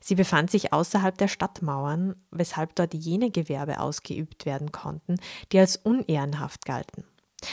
Sie 0.01 0.15
befand 0.15 0.51
sich 0.51 0.73
außerhalb 0.73 1.17
der 1.17 1.27
Stadtmauern, 1.27 2.15
weshalb 2.31 2.75
dort 2.75 2.93
jene 2.93 3.31
Gewerbe 3.31 3.79
ausgeübt 3.79 4.45
werden 4.45 4.71
konnten, 4.71 5.15
die 5.51 5.59
als 5.59 5.77
unehrenhaft 5.77 6.65
galten. 6.65 7.05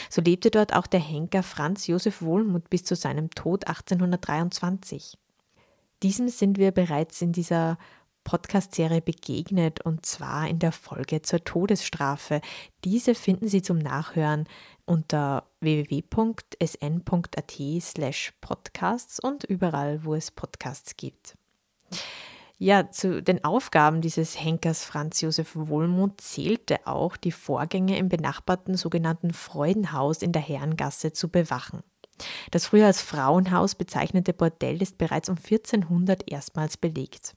So 0.09 0.21
lebte 0.21 0.51
dort 0.51 0.73
auch 0.73 0.87
der 0.87 0.99
Henker 0.99 1.43
Franz 1.43 1.87
Josef 1.87 2.21
Wohlmuth 2.21 2.69
bis 2.69 2.83
zu 2.83 2.95
seinem 2.95 3.29
Tod 3.31 3.67
1823. 3.67 5.17
Diesem 6.03 6.29
sind 6.29 6.57
wir 6.57 6.71
bereits 6.71 7.21
in 7.21 7.31
dieser 7.31 7.77
Podcast-Serie 8.23 9.01
begegnet 9.01 9.81
und 9.81 10.05
zwar 10.05 10.47
in 10.47 10.59
der 10.59 10.71
Folge 10.71 11.21
zur 11.21 11.43
Todesstrafe. 11.43 12.41
Diese 12.83 13.15
finden 13.15 13.47
Sie 13.47 13.61
zum 13.61 13.77
Nachhören 13.77 14.47
unter 14.85 15.45
www.sn.at 15.59 17.53
slash 17.81 18.33
podcasts 18.41 19.19
und 19.19 19.43
überall, 19.43 20.03
wo 20.03 20.15
es 20.15 20.31
Podcasts 20.31 20.95
gibt. 20.97 21.35
Ja, 22.57 22.91
zu 22.91 23.23
den 23.23 23.43
Aufgaben 23.43 24.01
dieses 24.01 24.39
Henkers 24.39 24.85
Franz 24.85 25.19
Josef 25.21 25.55
Wohlmuth 25.55 26.21
zählte 26.21 26.85
auch, 26.85 27.17
die 27.17 27.31
Vorgänge 27.31 27.97
im 27.97 28.07
benachbarten 28.07 28.77
sogenannten 28.77 29.33
Freudenhaus 29.33 30.21
in 30.21 30.31
der 30.31 30.43
Herrengasse 30.43 31.11
zu 31.11 31.29
bewachen. 31.29 31.81
Das 32.51 32.67
früher 32.67 32.85
als 32.85 33.01
Frauenhaus 33.01 33.73
bezeichnete 33.73 34.33
Bordell 34.33 34.79
ist 34.79 34.99
bereits 34.99 35.27
um 35.29 35.37
1400 35.37 36.31
erstmals 36.31 36.77
belegt. 36.77 37.33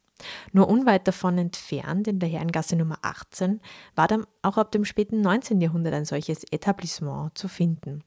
Nur 0.52 0.68
unweit 0.68 1.06
davon 1.08 1.38
entfernt, 1.38 2.08
in 2.08 2.18
der 2.18 2.28
Herrengasse 2.28 2.76
Nummer 2.76 2.98
18, 3.02 3.60
war 3.94 4.08
dann 4.08 4.26
auch 4.42 4.56
ab 4.56 4.72
dem 4.72 4.84
späten 4.84 5.20
19. 5.20 5.60
Jahrhundert 5.60 5.94
ein 5.94 6.04
solches 6.04 6.44
Etablissement 6.50 7.36
zu 7.36 7.48
finden. 7.48 8.04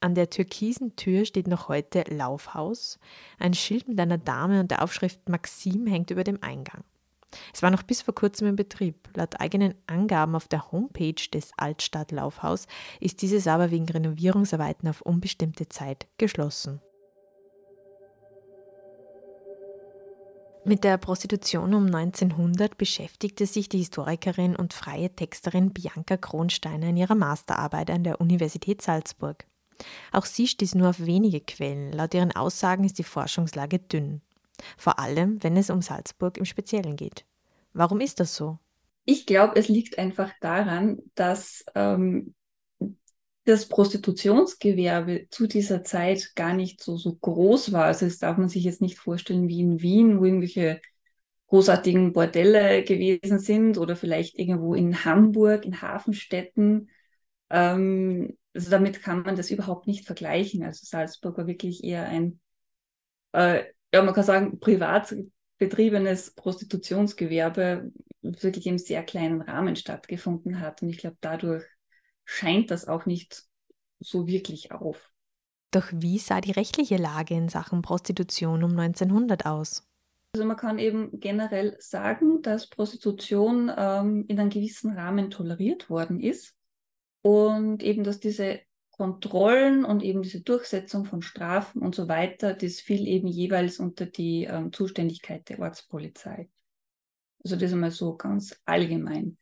An 0.00 0.14
der 0.14 0.30
türkisen 0.30 0.94
Tür 0.94 1.24
steht 1.24 1.48
noch 1.48 1.68
heute 1.68 2.04
Laufhaus. 2.08 2.98
Ein 3.38 3.54
Schild 3.54 3.88
mit 3.88 3.98
einer 3.98 4.18
Dame 4.18 4.60
und 4.60 4.70
der 4.70 4.82
Aufschrift 4.82 5.28
Maxim 5.28 5.86
hängt 5.86 6.10
über 6.10 6.22
dem 6.22 6.42
Eingang. 6.42 6.84
Es 7.52 7.62
war 7.62 7.70
noch 7.70 7.82
bis 7.82 8.02
vor 8.02 8.14
kurzem 8.14 8.48
in 8.48 8.56
Betrieb. 8.56 9.08
Laut 9.14 9.40
eigenen 9.40 9.74
Angaben 9.86 10.34
auf 10.34 10.48
der 10.48 10.70
Homepage 10.72 11.28
des 11.32 11.50
Altstadtlaufhaus 11.56 12.66
ist 13.00 13.22
dieses 13.22 13.46
aber 13.46 13.70
wegen 13.70 13.86
Renovierungsarbeiten 13.86 14.88
auf 14.88 15.02
unbestimmte 15.02 15.68
Zeit 15.68 16.06
geschlossen. 16.16 16.80
Mit 20.64 20.84
der 20.84 20.98
Prostitution 20.98 21.72
um 21.74 21.86
1900 21.86 22.76
beschäftigte 22.76 23.46
sich 23.46 23.68
die 23.68 23.78
Historikerin 23.78 24.56
und 24.56 24.74
freie 24.74 25.10
Texterin 25.10 25.72
Bianca 25.72 26.16
Kronsteiner 26.16 26.88
in 26.88 26.96
ihrer 26.96 27.14
Masterarbeit 27.14 27.90
an 27.90 28.04
der 28.04 28.20
Universität 28.20 28.82
Salzburg. 28.82 29.46
Auch 30.12 30.26
sie 30.26 30.46
stieß 30.46 30.74
nur 30.74 30.90
auf 30.90 31.00
wenige 31.00 31.40
Quellen. 31.40 31.92
Laut 31.92 32.12
ihren 32.12 32.34
Aussagen 32.34 32.84
ist 32.84 32.98
die 32.98 33.04
Forschungslage 33.04 33.78
dünn. 33.78 34.20
Vor 34.76 34.98
allem, 34.98 35.42
wenn 35.42 35.56
es 35.56 35.70
um 35.70 35.82
Salzburg 35.82 36.36
im 36.36 36.44
Speziellen 36.44 36.96
geht. 36.96 37.24
Warum 37.72 38.00
ist 38.00 38.20
das 38.20 38.34
so? 38.34 38.58
Ich 39.04 39.24
glaube, 39.24 39.56
es 39.56 39.68
liegt 39.68 39.98
einfach 39.98 40.32
daran, 40.40 40.98
dass 41.14 41.64
ähm, 41.74 42.34
das 43.48 43.66
Prostitutionsgewerbe 43.66 45.26
zu 45.30 45.46
dieser 45.46 45.82
Zeit 45.82 46.32
gar 46.34 46.52
nicht 46.52 46.82
so, 46.82 46.96
so 46.98 47.14
groß 47.14 47.72
war. 47.72 47.84
Also 47.84 48.04
das 48.06 48.18
darf 48.18 48.36
man 48.36 48.50
sich 48.50 48.64
jetzt 48.64 48.82
nicht 48.82 48.98
vorstellen 48.98 49.48
wie 49.48 49.60
in 49.60 49.80
Wien, 49.80 50.20
wo 50.20 50.24
irgendwelche 50.26 50.80
großartigen 51.46 52.12
Bordelle 52.12 52.84
gewesen 52.84 53.38
sind 53.38 53.78
oder 53.78 53.96
vielleicht 53.96 54.38
irgendwo 54.38 54.74
in 54.74 55.04
Hamburg, 55.06 55.64
in 55.64 55.80
Hafenstädten. 55.80 56.90
Ähm, 57.48 58.36
also 58.52 58.70
damit 58.70 59.02
kann 59.02 59.22
man 59.22 59.34
das 59.34 59.50
überhaupt 59.50 59.86
nicht 59.86 60.04
vergleichen. 60.04 60.62
Also 60.62 60.84
Salzburg 60.84 61.38
war 61.38 61.46
wirklich 61.46 61.82
eher 61.82 62.06
ein, 62.06 62.40
äh, 63.32 63.64
ja, 63.94 64.02
man 64.02 64.14
kann 64.14 64.24
sagen, 64.24 64.60
privat 64.60 65.14
betriebenes 65.56 66.32
Prostitutionsgewerbe 66.32 67.92
wirklich 68.20 68.66
im 68.66 68.76
sehr 68.76 69.02
kleinen 69.02 69.40
Rahmen 69.40 69.74
stattgefunden 69.74 70.60
hat. 70.60 70.82
Und 70.82 70.90
ich 70.90 70.98
glaube, 70.98 71.16
dadurch 71.22 71.64
scheint 72.28 72.70
das 72.70 72.86
auch 72.86 73.06
nicht 73.06 73.44
so 74.00 74.26
wirklich 74.26 74.70
auf. 74.70 75.10
Doch 75.70 75.88
wie 75.92 76.18
sah 76.18 76.40
die 76.40 76.52
rechtliche 76.52 76.98
Lage 76.98 77.34
in 77.34 77.48
Sachen 77.48 77.82
Prostitution 77.82 78.62
um 78.62 78.78
1900 78.78 79.46
aus? 79.46 79.88
Also 80.34 80.46
man 80.46 80.56
kann 80.56 80.78
eben 80.78 81.18
generell 81.20 81.76
sagen, 81.80 82.42
dass 82.42 82.68
Prostitution 82.68 83.72
ähm, 83.74 84.26
in 84.28 84.38
einem 84.38 84.50
gewissen 84.50 84.92
Rahmen 84.92 85.30
toleriert 85.30 85.88
worden 85.88 86.20
ist 86.20 86.54
und 87.22 87.82
eben, 87.82 88.04
dass 88.04 88.20
diese 88.20 88.60
Kontrollen 88.90 89.84
und 89.84 90.02
eben 90.02 90.22
diese 90.22 90.42
Durchsetzung 90.42 91.06
von 91.06 91.22
Strafen 91.22 91.80
und 91.80 91.94
so 91.94 92.08
weiter, 92.08 92.52
das 92.52 92.80
fiel 92.80 93.08
eben 93.08 93.26
jeweils 93.26 93.78
unter 93.78 94.04
die 94.04 94.44
ähm, 94.44 94.72
Zuständigkeit 94.72 95.48
der 95.48 95.60
Ortspolizei. 95.60 96.50
Also 97.42 97.56
das 97.56 97.72
einmal 97.72 97.90
so 97.90 98.16
ganz 98.16 98.60
allgemein. 98.66 99.38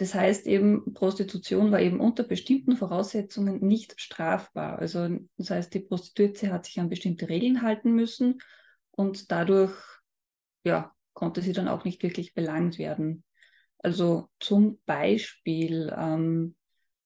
Das 0.00 0.14
heißt 0.14 0.46
eben, 0.46 0.94
Prostitution 0.94 1.72
war 1.72 1.80
eben 1.82 2.00
unter 2.00 2.22
bestimmten 2.22 2.74
Voraussetzungen 2.74 3.60
nicht 3.60 4.00
strafbar. 4.00 4.78
Also 4.78 5.06
das 5.36 5.50
heißt, 5.50 5.74
die 5.74 5.80
Prostituierte 5.80 6.50
hat 6.50 6.64
sich 6.64 6.80
an 6.80 6.88
bestimmte 6.88 7.28
Regeln 7.28 7.60
halten 7.60 7.92
müssen 7.92 8.38
und 8.92 9.30
dadurch 9.30 9.74
ja, 10.64 10.94
konnte 11.12 11.42
sie 11.42 11.52
dann 11.52 11.68
auch 11.68 11.84
nicht 11.84 12.02
wirklich 12.02 12.32
belangt 12.32 12.78
werden. 12.78 13.24
Also 13.76 14.30
zum 14.38 14.80
Beispiel 14.86 15.94
ähm, 15.94 16.56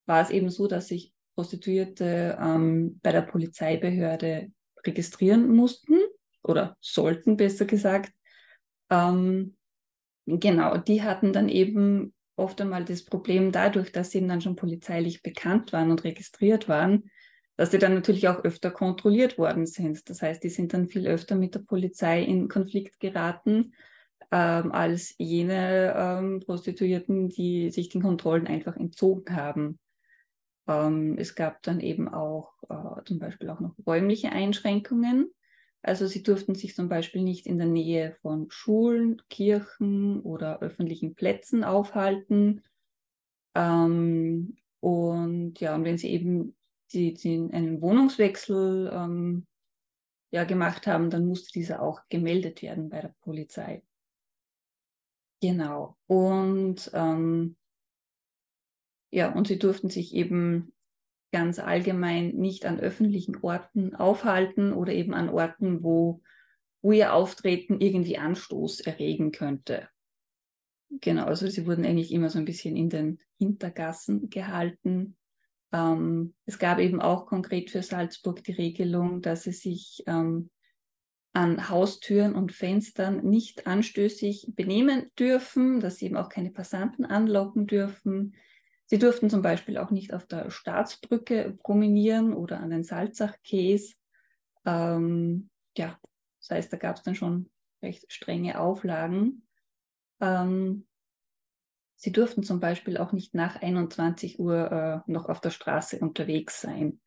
war 0.07 0.23
es 0.23 0.31
eben 0.31 0.49
so, 0.49 0.69
dass 0.69 0.87
sich 0.87 1.13
Prostituierte 1.35 2.39
ähm, 2.41 3.01
bei 3.03 3.11
der 3.11 3.23
Polizeibehörde 3.23 4.53
registrieren 4.87 5.49
mussten 5.49 5.99
oder 6.45 6.77
sollten, 6.79 7.37
besser 7.37 7.65
gesagt. 7.65 8.13
Ähm, 8.89 9.57
genau, 10.27 10.77
die 10.77 11.03
hatten 11.03 11.33
dann 11.33 11.49
eben 11.49 12.15
oft 12.37 12.61
einmal 12.61 12.85
das 12.85 13.05
Problem 13.05 13.53
dadurch, 13.53 13.93
dass 13.93 14.11
sie 14.11 14.19
eben 14.19 14.29
dann 14.29 14.41
schon 14.41 14.57
polizeilich 14.57 15.23
bekannt 15.23 15.73
waren 15.73 15.91
und 15.91 16.05
registriert 16.05 16.69
waren, 16.69 17.11
dass 17.57 17.71
sie 17.71 17.79
dann 17.79 17.95
natürlich 17.95 18.29
auch 18.29 18.43
öfter 18.45 18.71
kontrolliert 18.71 19.39
worden 19.39 19.67
sind. 19.67 20.09
Das 20.11 20.23
heißt, 20.23 20.43
die 20.43 20.49
sind 20.49 20.75
dann 20.75 20.89
viel 20.89 21.07
öfter 21.07 21.37
mit 21.37 21.55
der 21.55 21.61
Polizei 21.61 22.23
in 22.23 22.49
Konflikt 22.49 22.99
geraten 22.99 23.75
ähm, 24.33 24.73
als 24.73 25.15
jene 25.19 25.95
ähm, 25.97 26.41
Prostituierten, 26.41 27.29
die 27.29 27.71
sich 27.71 27.89
den 27.89 28.03
Kontrollen 28.03 28.47
einfach 28.47 28.77
entzogen 28.77 29.37
haben. 29.37 29.79
Ähm, 30.67 31.17
es 31.19 31.35
gab 31.35 31.63
dann 31.63 31.81
eben 31.81 32.09
auch 32.09 32.55
äh, 32.69 33.05
zum 33.05 33.19
Beispiel 33.19 33.51
auch 33.51 33.61
noch 33.61 33.75
räumliche 33.87 34.33
Einschränkungen. 34.33 35.31
Also 35.85 36.07
sie 36.07 36.23
durften 36.23 36.55
sich 36.55 36.75
zum 36.75 36.89
Beispiel 36.89 37.23
nicht 37.23 37.47
in 37.47 37.59
der 37.59 37.67
Nähe 37.67 38.15
von 38.23 38.51
Schulen, 38.51 39.21
Kirchen 39.29 40.21
oder 40.21 40.61
öffentlichen 40.61 41.15
Plätzen 41.15 41.63
aufhalten. 41.63 42.63
Ähm, 43.55 44.57
und 44.81 45.61
ja, 45.61 45.75
und 45.75 45.85
wenn 45.85 45.99
sie 45.99 46.09
eben 46.09 46.57
die, 46.93 47.13
die 47.13 47.51
einen 47.53 47.83
Wohnungswechsel 47.83 48.91
ähm, 48.95 49.47
ja, 50.31 50.45
gemacht 50.45 50.87
haben, 50.87 51.11
dann 51.11 51.27
musste 51.27 51.53
dieser 51.53 51.83
auch 51.83 52.01
gemeldet 52.09 52.63
werden 52.63 52.89
bei 52.89 53.03
der 53.03 53.15
Polizei. 53.21 53.83
Genau. 55.43 55.99
Und 56.07 56.91
ähm, 56.95 57.57
ja, 59.11 59.35
und 59.35 59.49
sie 59.49 59.59
durften 59.59 59.91
sich 59.91 60.15
eben 60.15 60.74
ganz 61.35 61.59
allgemein 61.59 62.29
nicht 62.37 62.65
an 62.65 62.79
öffentlichen 62.79 63.37
Orten 63.43 63.97
aufhalten 63.97 64.73
oder 64.73 64.93
eben 64.93 65.15
an 65.15 65.29
Orten, 65.29 65.83
wo, 65.83 66.23
wo 66.81 66.93
ihr 66.93 67.13
Auftreten 67.13 67.81
irgendwie 67.81 68.19
Anstoß 68.19 68.83
erregen 68.83 69.33
könnte. 69.33 69.89
Genau, 71.01 71.25
also 71.25 71.49
sie 71.49 71.67
wurden 71.67 71.85
eigentlich 71.85 72.13
immer 72.13 72.31
so 72.31 72.39
ein 72.39 72.45
bisschen 72.45 72.77
in 72.77 72.89
den 72.89 73.19
Hintergassen 73.37 74.31
gehalten. 74.31 75.17
Ähm, 75.73 76.35
es 76.47 76.61
gab 76.61 76.79
eben 76.79 77.03
auch 77.03 77.27
konkret 77.27 77.69
für 77.69 77.83
Salzburg 77.83 78.45
die 78.45 78.53
Regelung, 78.53 79.21
dass 79.21 79.43
sie 79.43 79.51
sich 79.51 80.05
ähm, 80.07 80.51
an 81.33 81.69
Haustüren 81.69 82.37
und 82.37 82.53
Fenstern 82.53 83.29
nicht 83.29 83.67
anstößig 83.67 84.53
benehmen 84.55 85.11
dürfen, 85.19 85.81
dass 85.81 85.97
sie 85.97 86.07
eben 86.07 86.17
auch 86.17 86.29
keine 86.29 86.53
Passanten 86.53 87.05
anlocken 87.05 87.67
dürfen, 87.67 88.37
Sie 88.87 88.99
durften 88.99 89.31
zum 89.31 89.43
Beispiel 89.43 89.79
auch 89.79 89.91
nicht 89.91 90.13
auf 90.13 90.27
der 90.27 90.51
Staatsbrücke 90.51 91.57
promenieren 91.63 92.35
oder 92.35 92.61
an 92.61 92.71
den 92.71 92.85
Salzachkäs. 92.85 93.99
Ähm, 94.67 95.51
ja, 95.77 95.99
das 96.41 96.51
heißt, 96.51 96.73
da 96.73 96.77
gab 96.77 96.97
es 96.97 97.03
dann 97.03 97.15
schon 97.15 97.51
recht 97.83 98.13
strenge 98.13 98.61
Auflagen. 98.61 99.47
Ähm, 100.21 100.87
sie 101.97 102.13
durften 102.13 102.43
zum 102.43 102.61
Beispiel 102.61 102.99
auch 102.99 103.13
nicht 103.13 103.35
nach 103.35 103.61
21 103.63 104.39
Uhr 104.39 105.05
äh, 105.07 105.11
noch 105.11 105.29
auf 105.29 105.41
der 105.41 105.51
Straße 105.51 105.99
unterwegs 106.01 106.61
sein. 106.61 107.01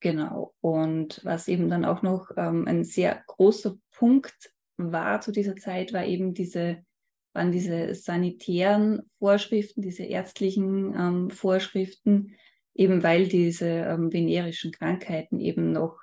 Genau. 0.00 0.54
Und 0.60 1.20
was 1.24 1.46
eben 1.46 1.68
dann 1.68 1.84
auch 1.84 2.02
noch 2.02 2.30
ähm, 2.36 2.66
ein 2.66 2.84
sehr 2.84 3.22
großer 3.26 3.76
Punkt 3.92 4.52
war 4.76 5.20
zu 5.20 5.30
dieser 5.30 5.56
Zeit, 5.56 5.92
war 5.92 6.04
eben 6.04 6.34
diese 6.34 6.84
waren 7.32 7.52
diese 7.52 7.94
sanitären 7.94 9.02
Vorschriften, 9.18 9.82
diese 9.82 10.04
ärztlichen 10.04 10.94
ähm, 10.94 11.30
Vorschriften, 11.30 12.34
eben 12.74 13.02
weil 13.02 13.28
diese 13.28 13.68
ähm, 13.68 14.12
venerischen 14.12 14.72
Krankheiten 14.72 15.38
eben 15.38 15.72
noch 15.72 15.98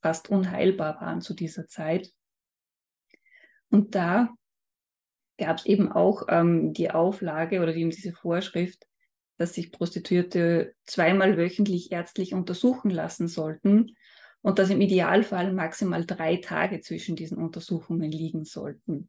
fast 0.00 0.30
unheilbar 0.30 1.00
waren 1.00 1.20
zu 1.20 1.34
dieser 1.34 1.66
Zeit. 1.68 2.12
Und 3.70 3.94
da 3.94 4.34
gab 5.38 5.58
es 5.58 5.66
eben 5.66 5.90
auch 5.90 6.24
ähm, 6.28 6.72
die 6.72 6.90
Auflage 6.90 7.60
oder 7.60 7.74
eben 7.74 7.90
diese 7.90 8.12
Vorschrift, 8.12 8.86
dass 9.38 9.54
sich 9.54 9.72
Prostituierte 9.72 10.74
zweimal 10.84 11.36
wöchentlich 11.38 11.92
ärztlich 11.92 12.34
untersuchen 12.34 12.90
lassen 12.90 13.26
sollten 13.26 13.96
und 14.42 14.58
dass 14.58 14.70
im 14.70 14.80
Idealfall 14.80 15.52
maximal 15.52 16.04
drei 16.04 16.36
Tage 16.36 16.80
zwischen 16.80 17.16
diesen 17.16 17.38
Untersuchungen 17.38 18.10
liegen 18.10 18.44
sollten. 18.44 19.08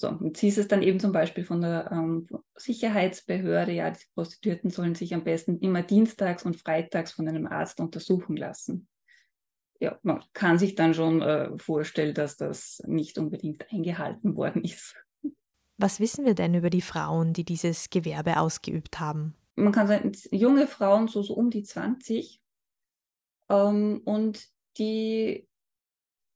So, 0.00 0.08
und 0.08 0.38
hieß 0.38 0.56
es 0.56 0.66
dann 0.66 0.80
eben 0.80 0.98
zum 0.98 1.12
Beispiel 1.12 1.44
von 1.44 1.60
der 1.60 1.92
ähm, 1.92 2.26
Sicherheitsbehörde, 2.56 3.72
ja, 3.72 3.90
die 3.90 4.00
Prostituierten 4.14 4.70
sollen 4.70 4.94
sich 4.94 5.12
am 5.12 5.24
besten 5.24 5.58
immer 5.58 5.82
dienstags 5.82 6.42
und 6.46 6.58
freitags 6.58 7.12
von 7.12 7.28
einem 7.28 7.46
Arzt 7.46 7.80
untersuchen 7.80 8.34
lassen. 8.38 8.88
Ja, 9.78 9.98
man 10.02 10.24
kann 10.32 10.58
sich 10.58 10.74
dann 10.74 10.94
schon 10.94 11.20
äh, 11.20 11.50
vorstellen, 11.58 12.14
dass 12.14 12.38
das 12.38 12.82
nicht 12.86 13.18
unbedingt 13.18 13.70
eingehalten 13.70 14.36
worden 14.36 14.64
ist. 14.64 14.96
Was 15.76 16.00
wissen 16.00 16.24
wir 16.24 16.34
denn 16.34 16.54
über 16.54 16.70
die 16.70 16.80
Frauen, 16.80 17.34
die 17.34 17.44
dieses 17.44 17.90
Gewerbe 17.90 18.40
ausgeübt 18.40 19.00
haben? 19.00 19.34
Man 19.54 19.72
kann 19.72 19.86
sagen, 19.86 20.12
junge 20.30 20.66
Frauen, 20.66 21.08
so, 21.08 21.22
so 21.22 21.34
um 21.34 21.50
die 21.50 21.62
20, 21.62 22.40
ähm, 23.50 24.00
und 24.06 24.48
die 24.78 25.46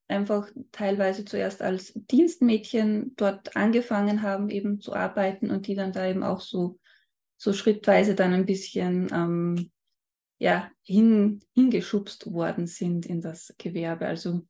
einfach 0.09 0.49
teilweise 0.73 1.25
zuerst 1.25 1.63
als 1.63 1.93
Dienstmädchen 1.95 3.15
dort 3.17 3.57
angefangen 3.57 4.23
haben, 4.23 4.51
eben 4.51 4.81
zu 4.81 4.95
arbeiten 4.95 5.51
und 5.51 5.67
die 5.67 5.75
dann 5.75 5.93
da 5.93 6.07
eben 6.07 6.23
auch 6.23 6.41
so, 6.41 6.79
so 7.37 7.53
schrittweise 7.53 8.15
dann 8.15 8.33
ein 8.33 8.47
bisschen 8.47 9.09
ähm, 9.13 9.71
ja, 10.39 10.71
hin, 10.83 11.41
hingeschubst 11.55 12.33
worden 12.33 12.67
sind 12.67 13.07
in 13.07 13.21
das 13.21 13.55
Gewerbe. 13.59 14.07
Also 14.07 14.47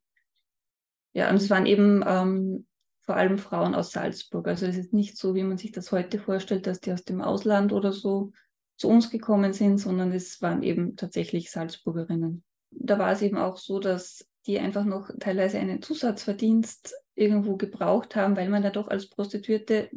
ja, 1.13 1.29
und 1.29 1.37
es 1.37 1.49
waren 1.49 1.65
eben 1.65 2.03
ähm, 2.05 2.67
vor 2.99 3.15
allem 3.15 3.37
Frauen 3.37 3.75
aus 3.75 3.91
Salzburg. 3.91 4.47
Also 4.47 4.65
es 4.65 4.77
ist 4.77 4.93
nicht 4.93 5.17
so, 5.17 5.35
wie 5.35 5.43
man 5.43 5.57
sich 5.57 5.71
das 5.71 5.91
heute 5.91 6.19
vorstellt, 6.19 6.67
dass 6.67 6.81
die 6.81 6.91
aus 6.91 7.05
dem 7.05 7.21
Ausland 7.21 7.71
oder 7.71 7.93
so 7.93 8.33
zu 8.77 8.89
uns 8.89 9.09
gekommen 9.09 9.53
sind, 9.53 9.77
sondern 9.77 10.11
es 10.11 10.41
waren 10.41 10.63
eben 10.63 10.97
tatsächlich 10.97 11.51
Salzburgerinnen. 11.51 12.43
Da 12.71 12.99
war 12.99 13.11
es 13.11 13.21
eben 13.21 13.37
auch 13.37 13.55
so, 13.55 13.79
dass 13.79 14.27
die 14.47 14.59
einfach 14.59 14.85
noch 14.85 15.09
teilweise 15.19 15.59
einen 15.59 15.81
Zusatzverdienst 15.81 16.93
irgendwo 17.15 17.57
gebraucht 17.57 18.15
haben, 18.15 18.35
weil 18.35 18.49
man 18.49 18.63
da 18.63 18.69
doch 18.69 18.87
als 18.87 19.09
Prostituierte 19.09 19.89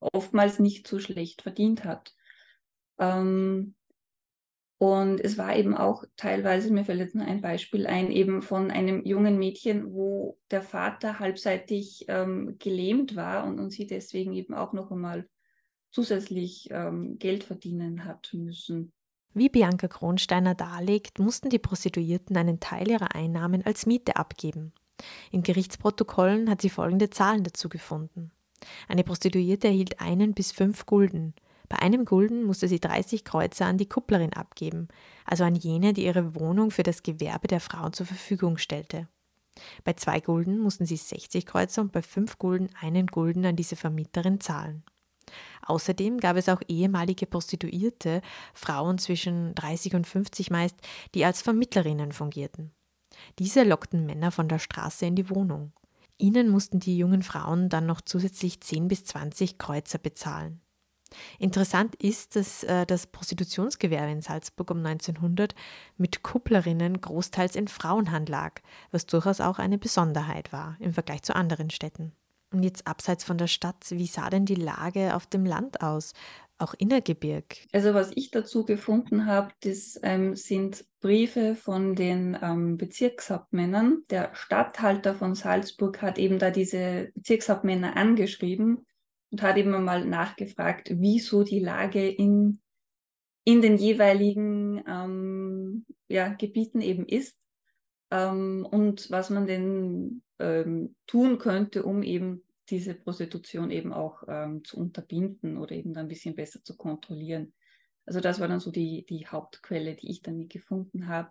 oftmals 0.00 0.58
nicht 0.58 0.86
so 0.86 0.98
schlecht 0.98 1.42
verdient 1.42 1.84
hat. 1.84 2.14
Ähm, 2.98 3.74
und 4.78 5.20
es 5.20 5.36
war 5.36 5.54
eben 5.56 5.76
auch 5.76 6.04
teilweise, 6.16 6.72
mir 6.72 6.86
fällt 6.86 7.00
jetzt 7.00 7.14
nur 7.14 7.26
ein 7.26 7.42
Beispiel 7.42 7.86
ein, 7.86 8.10
eben 8.10 8.40
von 8.40 8.70
einem 8.70 9.04
jungen 9.04 9.38
Mädchen, 9.38 9.92
wo 9.92 10.38
der 10.50 10.62
Vater 10.62 11.18
halbseitig 11.18 12.06
ähm, 12.08 12.56
gelähmt 12.58 13.14
war 13.14 13.46
und, 13.46 13.58
und 13.58 13.70
sie 13.70 13.86
deswegen 13.86 14.32
eben 14.32 14.54
auch 14.54 14.72
noch 14.72 14.90
einmal 14.90 15.28
zusätzlich 15.90 16.68
ähm, 16.70 17.18
Geld 17.18 17.44
verdienen 17.44 18.06
hat 18.06 18.30
müssen. 18.32 18.92
Wie 19.32 19.48
Bianca 19.48 19.86
Kronsteiner 19.86 20.54
darlegt, 20.54 21.18
mussten 21.18 21.50
die 21.50 21.58
Prostituierten 21.58 22.36
einen 22.36 22.58
Teil 22.58 22.90
ihrer 22.90 23.14
Einnahmen 23.14 23.64
als 23.64 23.86
Miete 23.86 24.16
abgeben. 24.16 24.72
In 25.30 25.42
Gerichtsprotokollen 25.42 26.50
hat 26.50 26.60
sie 26.60 26.70
folgende 26.70 27.10
Zahlen 27.10 27.44
dazu 27.44 27.68
gefunden. 27.68 28.32
Eine 28.88 29.04
Prostituierte 29.04 29.68
erhielt 29.68 30.00
einen 30.00 30.34
bis 30.34 30.52
fünf 30.52 30.84
Gulden. 30.84 31.34
Bei 31.68 31.78
einem 31.78 32.04
Gulden 32.04 32.42
musste 32.42 32.66
sie 32.66 32.80
30 32.80 33.24
Kreuzer 33.24 33.66
an 33.66 33.78
die 33.78 33.88
Kupplerin 33.88 34.32
abgeben, 34.32 34.88
also 35.24 35.44
an 35.44 35.54
jene, 35.54 35.92
die 35.92 36.04
ihre 36.04 36.34
Wohnung 36.34 36.72
für 36.72 36.82
das 36.82 37.04
Gewerbe 37.04 37.46
der 37.46 37.60
Frauen 37.60 37.92
zur 37.92 38.06
Verfügung 38.06 38.58
stellte. 38.58 39.08
Bei 39.84 39.92
zwei 39.92 40.20
Gulden 40.20 40.58
mussten 40.58 40.86
sie 40.86 40.96
60 40.96 41.46
Kreuzer 41.46 41.82
und 41.82 41.92
bei 41.92 42.02
fünf 42.02 42.38
Gulden 42.38 42.70
einen 42.80 43.06
Gulden 43.06 43.44
an 43.44 43.56
diese 43.56 43.76
Vermieterin 43.76 44.40
zahlen. 44.40 44.82
Außerdem 45.66 46.18
gab 46.18 46.36
es 46.36 46.48
auch 46.48 46.60
ehemalige 46.68 47.26
Prostituierte, 47.26 48.22
Frauen 48.54 48.98
zwischen 48.98 49.54
30 49.54 49.94
und 49.94 50.06
50 50.06 50.50
meist, 50.50 50.76
die 51.14 51.24
als 51.24 51.42
Vermittlerinnen 51.42 52.12
fungierten. 52.12 52.72
Diese 53.38 53.64
lockten 53.64 54.06
Männer 54.06 54.30
von 54.30 54.48
der 54.48 54.58
Straße 54.58 55.06
in 55.06 55.16
die 55.16 55.30
Wohnung. 55.30 55.72
Ihnen 56.18 56.50
mussten 56.50 56.80
die 56.80 56.98
jungen 56.98 57.22
Frauen 57.22 57.68
dann 57.68 57.86
noch 57.86 58.00
zusätzlich 58.00 58.60
10 58.60 58.88
bis 58.88 59.04
20 59.04 59.58
Kreuzer 59.58 59.98
bezahlen. 59.98 60.60
Interessant 61.38 61.96
ist, 61.96 62.36
dass 62.36 62.62
äh, 62.62 62.86
das 62.86 63.06
Prostitutionsgewerbe 63.06 64.12
in 64.12 64.20
Salzburg 64.20 64.70
um 64.70 64.84
1900 64.84 65.54
mit 65.96 66.22
Kupplerinnen 66.22 67.00
großteils 67.00 67.56
in 67.56 67.68
Frauenhand 67.68 68.28
lag, 68.28 68.60
was 68.90 69.06
durchaus 69.06 69.40
auch 69.40 69.58
eine 69.58 69.78
Besonderheit 69.78 70.52
war 70.52 70.76
im 70.78 70.94
Vergleich 70.94 71.22
zu 71.22 71.34
anderen 71.34 71.70
Städten. 71.70 72.12
Und 72.52 72.62
jetzt 72.64 72.86
abseits 72.86 73.24
von 73.24 73.38
der 73.38 73.46
Stadt, 73.46 73.86
wie 73.90 74.06
sah 74.06 74.28
denn 74.28 74.44
die 74.44 74.56
Lage 74.56 75.14
auf 75.14 75.26
dem 75.26 75.44
Land 75.44 75.82
aus? 75.82 76.14
Auch 76.58 76.74
Innergebirg? 76.74 77.56
Also 77.72 77.94
was 77.94 78.10
ich 78.14 78.30
dazu 78.30 78.64
gefunden 78.64 79.26
habe, 79.26 79.52
das 79.60 79.98
ähm, 80.02 80.34
sind 80.36 80.84
Briefe 81.00 81.54
von 81.54 81.94
den 81.94 82.36
ähm, 82.42 82.76
Bezirkshauptmännern. 82.76 84.02
Der 84.10 84.34
Statthalter 84.34 85.14
von 85.14 85.34
Salzburg 85.34 86.02
hat 86.02 86.18
eben 86.18 86.38
da 86.38 86.50
diese 86.50 87.12
Bezirkshauptmänner 87.14 87.96
angeschrieben 87.96 88.84
und 89.30 89.42
hat 89.42 89.56
eben 89.56 89.70
mal 89.82 90.04
nachgefragt, 90.04 90.90
wieso 90.92 91.44
die 91.44 91.60
Lage 91.60 92.06
in, 92.08 92.60
in 93.44 93.62
den 93.62 93.78
jeweiligen 93.78 94.82
ähm, 94.86 95.86
ja, 96.08 96.28
Gebieten 96.28 96.82
eben 96.82 97.06
ist 97.06 97.40
ähm, 98.10 98.66
und 98.70 99.10
was 99.10 99.30
man 99.30 99.46
denn 99.46 100.22
ähm, 100.40 100.96
tun 101.06 101.38
könnte, 101.38 101.84
um 101.84 102.02
eben 102.02 102.42
diese 102.68 102.94
Prostitution 102.94 103.70
eben 103.70 103.92
auch 103.92 104.22
ähm, 104.28 104.64
zu 104.64 104.78
unterbinden 104.78 105.58
oder 105.58 105.72
eben 105.72 105.92
dann 105.92 106.06
ein 106.06 106.08
bisschen 106.08 106.34
besser 106.34 106.62
zu 106.62 106.76
kontrollieren. 106.76 107.52
Also 108.06 108.20
das 108.20 108.40
war 108.40 108.48
dann 108.48 108.60
so 108.60 108.70
die, 108.70 109.04
die 109.06 109.26
Hauptquelle, 109.26 109.94
die 109.94 110.10
ich 110.10 110.22
dann 110.22 110.48
gefunden 110.48 111.08
habe. 111.08 111.30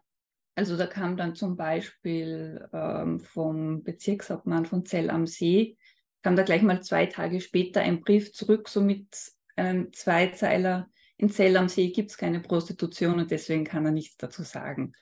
Also 0.55 0.75
da 0.75 0.87
kam 0.87 1.15
dann 1.15 1.35
zum 1.35 1.55
Beispiel 1.55 2.67
ähm, 2.73 3.19
vom 3.19 3.83
Bezirkshauptmann 3.83 4.65
von 4.65 4.85
Zell 4.85 5.09
am 5.09 5.25
See, 5.25 5.77
kam 6.21 6.35
da 6.35 6.43
gleich 6.43 6.61
mal 6.61 6.83
zwei 6.83 7.05
Tage 7.05 7.39
später 7.39 7.81
ein 7.81 8.01
Brief 8.01 8.33
zurück, 8.33 8.67
so 8.67 8.81
mit 8.81 9.07
einem 9.55 9.93
Zweizeiler, 9.93 10.89
in 11.17 11.29
Zell 11.29 11.55
am 11.57 11.67
See 11.67 11.91
gibt 11.91 12.11
es 12.11 12.17
keine 12.17 12.39
Prostitution 12.39 13.19
und 13.19 13.31
deswegen 13.31 13.65
kann 13.65 13.85
er 13.85 13.91
nichts 13.91 14.17
dazu 14.17 14.43
sagen. 14.43 14.93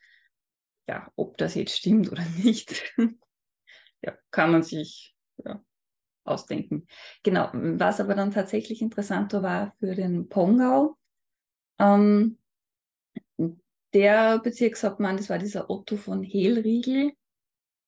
Ja, 0.87 1.11
ob 1.15 1.37
das 1.37 1.55
jetzt 1.55 1.77
stimmt 1.77 2.11
oder 2.11 2.25
nicht, 2.43 2.83
ja, 4.01 4.13
kann 4.31 4.51
man 4.51 4.63
sich 4.63 5.15
ja, 5.43 5.62
ausdenken. 6.23 6.88
Genau, 7.23 7.49
was 7.53 7.99
aber 7.99 8.15
dann 8.15 8.31
tatsächlich 8.31 8.81
interessanter 8.81 9.43
war 9.43 9.73
für 9.79 9.95
den 9.95 10.29
Pongau, 10.29 10.97
ähm, 11.79 12.38
der 13.93 14.39
Bezirkshauptmann, 14.39 15.17
das 15.17 15.29
war 15.29 15.39
dieser 15.39 15.69
Otto 15.69 15.97
von 15.97 16.23
Hehlriegel, 16.23 17.13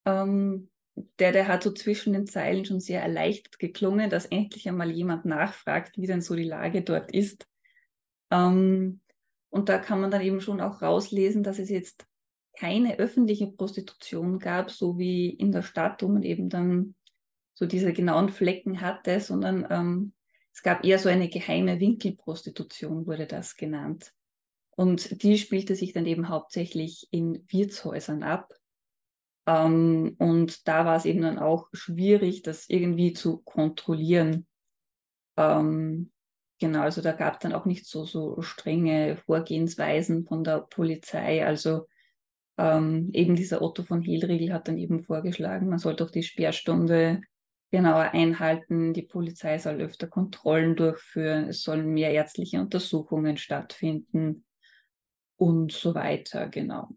ähm, 0.05 0.69
der, 1.19 1.31
der 1.31 1.47
hat 1.47 1.63
so 1.63 1.71
zwischen 1.71 2.13
den 2.13 2.27
Zeilen 2.27 2.65
schon 2.65 2.79
sehr 2.79 3.01
erleichtert 3.01 3.59
geklungen, 3.59 4.09
dass 4.09 4.25
endlich 4.25 4.67
einmal 4.67 4.91
jemand 4.91 5.25
nachfragt, 5.25 5.97
wie 5.97 6.07
denn 6.07 6.21
so 6.21 6.35
die 6.35 6.43
Lage 6.43 6.81
dort 6.81 7.11
ist. 7.11 7.47
Ähm, 8.31 9.01
und 9.49 9.69
da 9.69 9.77
kann 9.77 10.01
man 10.01 10.11
dann 10.11 10.21
eben 10.21 10.41
schon 10.41 10.61
auch 10.61 10.81
rauslesen, 10.81 11.43
dass 11.43 11.59
es 11.59 11.69
jetzt 11.69 12.05
keine 12.59 12.99
öffentliche 12.99 13.47
Prostitution 13.47 14.37
gab, 14.37 14.69
so 14.69 14.97
wie 14.97 15.29
in 15.29 15.53
der 15.53 15.61
Stadt, 15.61 16.03
wo 16.03 16.09
man 16.09 16.23
eben 16.23 16.49
dann 16.49 16.93
so 17.53 17.65
diese 17.65 17.93
genauen 17.93 18.29
Flecken 18.29 18.81
hatte, 18.81 19.21
sondern 19.21 19.65
ähm, 19.69 20.13
es 20.53 20.61
gab 20.61 20.83
eher 20.83 20.99
so 20.99 21.07
eine 21.07 21.29
geheime 21.29 21.79
Winkelprostitution, 21.79 23.07
wurde 23.07 23.27
das 23.27 23.55
genannt. 23.55 24.11
Und 24.75 25.23
die 25.23 25.37
spielte 25.37 25.75
sich 25.75 25.93
dann 25.93 26.05
eben 26.05 26.27
hauptsächlich 26.27 27.07
in 27.11 27.45
Wirtshäusern 27.47 28.23
ab. 28.23 28.53
Ähm, 29.47 30.15
und 30.19 30.67
da 30.67 30.83
war 30.83 30.97
es 30.97 31.05
eben 31.05 31.21
dann 31.21 31.39
auch 31.39 31.69
schwierig, 31.71 32.41
das 32.41 32.67
irgendwie 32.67 33.13
zu 33.13 33.37
kontrollieren. 33.37 34.47
Ähm, 35.37 36.11
genau, 36.59 36.81
also 36.81 37.01
da 37.01 37.13
gab 37.13 37.35
es 37.35 37.39
dann 37.39 37.53
auch 37.53 37.65
nicht 37.65 37.85
so, 37.85 38.03
so 38.03 38.41
strenge 38.41 39.15
Vorgehensweisen 39.25 40.25
von 40.25 40.43
der 40.43 40.59
Polizei. 40.59 41.45
Also 41.45 41.87
ähm, 42.59 43.09
eben 43.13 43.37
dieser 43.37 43.61
Otto 43.61 43.83
von 43.83 44.01
Hilriegel 44.01 44.53
hat 44.53 44.67
dann 44.67 44.77
eben 44.77 45.01
vorgeschlagen, 45.01 45.69
man 45.69 45.79
sollte 45.79 46.03
auch 46.03 46.11
die 46.11 46.23
Sperrstunde 46.23 47.21
genauer 47.71 48.11
einhalten, 48.13 48.93
die 48.93 49.03
Polizei 49.03 49.57
soll 49.59 49.79
öfter 49.79 50.07
Kontrollen 50.07 50.75
durchführen, 50.75 51.47
es 51.47 51.63
sollen 51.63 51.93
mehr 51.93 52.11
ärztliche 52.11 52.59
Untersuchungen 52.59 53.37
stattfinden 53.37 54.43
und 55.37 55.71
so 55.71 55.95
weiter, 55.95 56.49
genau. 56.49 56.89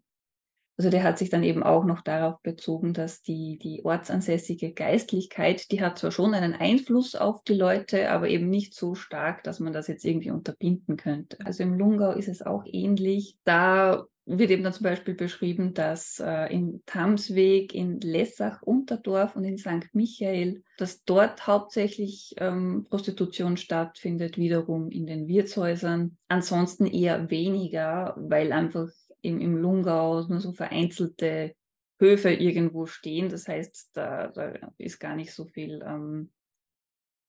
Also 0.75 0.89
der 0.89 1.03
hat 1.03 1.19
sich 1.19 1.29
dann 1.29 1.43
eben 1.43 1.63
auch 1.63 1.85
noch 1.85 2.01
darauf 2.01 2.41
bezogen, 2.41 2.93
dass 2.93 3.21
die, 3.21 3.59
die 3.59 3.85
ortsansässige 3.85 4.73
Geistlichkeit, 4.73 5.71
die 5.71 5.81
hat 5.81 5.99
zwar 5.99 6.11
schon 6.11 6.33
einen 6.33 6.55
Einfluss 6.55 7.15
auf 7.15 7.43
die 7.43 7.53
Leute, 7.53 8.09
aber 8.09 8.27
eben 8.27 8.49
nicht 8.49 8.73
so 8.73 8.95
stark, 8.95 9.43
dass 9.43 9.59
man 9.59 9.71
das 9.71 9.87
jetzt 9.87 10.03
irgendwie 10.03 10.31
unterbinden 10.31 10.97
könnte. 10.97 11.37
Also 11.45 11.61
im 11.63 11.75
Lungau 11.75 12.11
ist 12.13 12.27
es 12.27 12.41
auch 12.41 12.63
ähnlich. 12.65 13.37
Da 13.43 14.07
wird 14.25 14.51
eben 14.51 14.63
dann 14.63 14.73
zum 14.73 14.85
Beispiel 14.85 15.15
beschrieben, 15.15 15.73
dass 15.73 16.19
äh, 16.19 16.45
in 16.53 16.81
Tamsweg, 16.85 17.73
in 17.73 17.99
Lessach, 17.99 18.61
Unterdorf 18.61 19.35
und 19.35 19.43
in 19.43 19.57
St. 19.57 19.89
Michael, 19.93 20.63
dass 20.77 21.03
dort 21.03 21.45
hauptsächlich 21.45 22.33
ähm, 22.37 22.85
Prostitution 22.89 23.57
stattfindet, 23.57 24.37
wiederum 24.37 24.89
in 24.89 25.07
den 25.07 25.27
Wirtshäusern. 25.27 26.17
Ansonsten 26.29 26.85
eher 26.85 27.29
weniger, 27.29 28.15
weil 28.17 28.53
einfach 28.53 28.89
im, 29.21 29.41
im 29.41 29.57
Lungau 29.57 30.25
nur 30.27 30.39
so 30.39 30.53
vereinzelte 30.53 31.55
Höfe 31.99 32.31
irgendwo 32.31 32.85
stehen. 32.85 33.29
Das 33.29 33.47
heißt, 33.47 33.91
da, 33.93 34.27
da 34.27 34.53
ist 34.77 34.99
gar 34.99 35.15
nicht 35.15 35.33
so 35.33 35.45
viel, 35.45 35.83
ähm, 35.85 36.31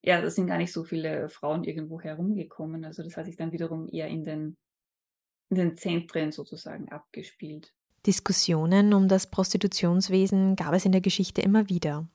ja, 0.02 0.20
da 0.20 0.30
sind 0.30 0.46
gar 0.46 0.58
nicht 0.58 0.72
so 0.72 0.84
viele 0.84 1.28
Frauen 1.28 1.64
irgendwo 1.64 2.00
herumgekommen. 2.00 2.84
Also 2.84 3.02
das 3.02 3.16
hat 3.16 3.26
sich 3.26 3.36
dann 3.36 3.52
wiederum 3.52 3.88
eher 3.88 4.08
in 4.08 4.24
den, 4.24 4.56
in 5.50 5.56
den 5.56 5.76
Zentren 5.76 6.32
sozusagen 6.32 6.88
abgespielt. 6.88 7.72
Diskussionen 8.06 8.92
um 8.92 9.08
das 9.08 9.30
Prostitutionswesen 9.30 10.56
gab 10.56 10.74
es 10.74 10.84
in 10.84 10.92
der 10.92 11.00
Geschichte 11.00 11.40
immer 11.40 11.68
wieder. 11.68 12.06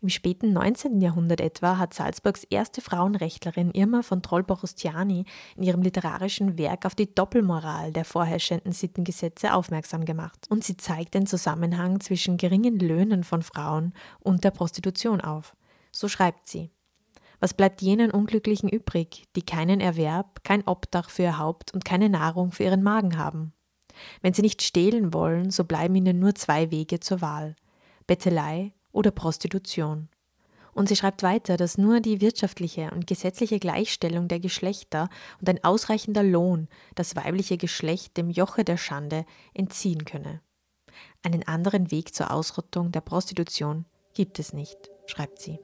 Im 0.00 0.08
späten 0.08 0.52
19. 0.52 1.00
Jahrhundert 1.00 1.40
etwa 1.40 1.78
hat 1.78 1.94
Salzburgs 1.94 2.44
erste 2.44 2.80
Frauenrechtlerin 2.80 3.70
Irma 3.72 4.02
von 4.02 4.22
Troll-Borustiani 4.22 5.24
in 5.56 5.62
ihrem 5.62 5.82
literarischen 5.82 6.58
Werk 6.58 6.84
auf 6.84 6.94
die 6.94 7.12
Doppelmoral 7.12 7.92
der 7.92 8.04
vorherrschenden 8.04 8.72
Sittengesetze 8.72 9.54
aufmerksam 9.54 10.04
gemacht 10.04 10.46
und 10.50 10.62
sie 10.62 10.76
zeigt 10.76 11.14
den 11.14 11.26
Zusammenhang 11.26 12.00
zwischen 12.00 12.36
geringen 12.36 12.78
Löhnen 12.78 13.24
von 13.24 13.42
Frauen 13.42 13.94
und 14.20 14.44
der 14.44 14.50
Prostitution 14.50 15.20
auf. 15.20 15.56
So 15.90 16.08
schreibt 16.08 16.46
sie. 16.48 16.70
Was 17.42 17.54
bleibt 17.54 17.82
jenen 17.82 18.12
Unglücklichen 18.12 18.68
übrig, 18.68 19.24
die 19.34 19.42
keinen 19.42 19.80
Erwerb, 19.80 20.44
kein 20.44 20.64
Obdach 20.64 21.10
für 21.10 21.24
ihr 21.24 21.38
Haupt 21.38 21.74
und 21.74 21.84
keine 21.84 22.08
Nahrung 22.08 22.52
für 22.52 22.62
ihren 22.62 22.84
Magen 22.84 23.18
haben? 23.18 23.52
Wenn 24.20 24.32
sie 24.32 24.42
nicht 24.42 24.62
stehlen 24.62 25.12
wollen, 25.12 25.50
so 25.50 25.64
bleiben 25.64 25.96
ihnen 25.96 26.20
nur 26.20 26.36
zwei 26.36 26.70
Wege 26.70 27.00
zur 27.00 27.20
Wahl 27.20 27.56
Bettelei 28.06 28.72
oder 28.92 29.10
Prostitution. 29.10 30.08
Und 30.72 30.88
sie 30.88 30.94
schreibt 30.94 31.24
weiter, 31.24 31.56
dass 31.56 31.78
nur 31.78 31.98
die 31.98 32.20
wirtschaftliche 32.20 32.92
und 32.92 33.08
gesetzliche 33.08 33.58
Gleichstellung 33.58 34.28
der 34.28 34.38
Geschlechter 34.38 35.08
und 35.40 35.48
ein 35.48 35.64
ausreichender 35.64 36.22
Lohn 36.22 36.68
das 36.94 37.16
weibliche 37.16 37.56
Geschlecht 37.56 38.16
dem 38.16 38.30
Joche 38.30 38.62
der 38.62 38.76
Schande 38.76 39.26
entziehen 39.52 40.04
könne. 40.04 40.42
Einen 41.24 41.42
anderen 41.48 41.90
Weg 41.90 42.14
zur 42.14 42.30
Ausrottung 42.30 42.92
der 42.92 43.00
Prostitution 43.00 43.84
gibt 44.14 44.38
es 44.38 44.52
nicht, 44.52 44.90
schreibt 45.06 45.40
sie. 45.40 45.58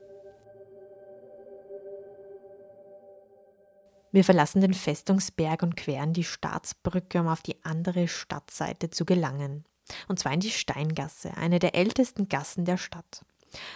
Wir 4.11 4.23
verlassen 4.23 4.61
den 4.61 4.73
Festungsberg 4.73 5.61
und 5.63 5.75
queren 5.75 6.13
die 6.13 6.23
Staatsbrücke, 6.23 7.19
um 7.21 7.27
auf 7.27 7.41
die 7.41 7.63
andere 7.63 8.07
Stadtseite 8.07 8.89
zu 8.89 9.05
gelangen 9.05 9.65
und 10.07 10.19
zwar 10.19 10.33
in 10.33 10.39
die 10.39 10.51
Steingasse, 10.51 11.35
eine 11.37 11.59
der 11.59 11.75
ältesten 11.75 12.29
Gassen 12.29 12.65
der 12.65 12.77
Stadt. 12.77 13.25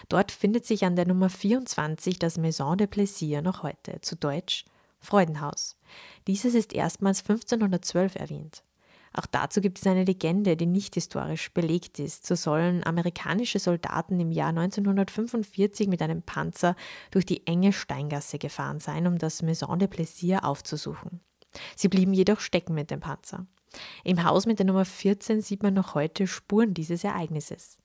Dort 0.09 0.31
findet 0.31 0.65
sich 0.65 0.85
an 0.85 0.95
der 0.95 1.07
Nummer 1.07 1.29
24 1.29 2.19
das 2.19 2.37
Maison 2.37 2.77
de 2.77 2.87
Plaisir 2.87 3.41
noch 3.41 3.63
heute, 3.63 4.01
zu 4.01 4.15
Deutsch 4.15 4.65
Freudenhaus. 4.99 5.75
Dieses 6.27 6.53
ist 6.53 6.73
erstmals 6.73 7.21
1512 7.21 8.15
erwähnt. 8.15 8.63
Auch 9.13 9.27
dazu 9.27 9.61
gibt 9.61 9.77
es 9.77 9.87
eine 9.87 10.03
Legende, 10.03 10.57
die 10.57 10.65
nicht 10.65 10.95
historisch 10.95 11.53
belegt 11.53 11.99
ist. 11.99 12.25
So 12.25 12.35
sollen 12.35 12.83
amerikanische 12.83 13.59
Soldaten 13.59 14.19
im 14.19 14.31
Jahr 14.31 14.49
1945 14.49 15.87
mit 15.87 16.01
einem 16.01 16.23
Panzer 16.23 16.75
durch 17.11 17.25
die 17.25 17.45
enge 17.45 17.73
Steingasse 17.73 18.39
gefahren 18.39 18.79
sein, 18.79 19.05
um 19.05 19.19
das 19.19 19.43
Maison 19.43 19.77
de 19.77 19.87
Plaisir 19.87 20.43
aufzusuchen. 20.45 21.19
Sie 21.75 21.89
blieben 21.89 22.13
jedoch 22.13 22.39
stecken 22.39 22.73
mit 22.73 22.89
dem 22.89 22.99
Panzer. 22.99 23.45
Im 24.03 24.23
Haus 24.23 24.45
mit 24.45 24.59
der 24.59 24.65
Nummer 24.65 24.85
14 24.85 25.41
sieht 25.41 25.61
man 25.61 25.73
noch 25.73 25.93
heute 25.93 26.25
Spuren 26.25 26.73
dieses 26.73 27.03
Ereignisses. 27.03 27.77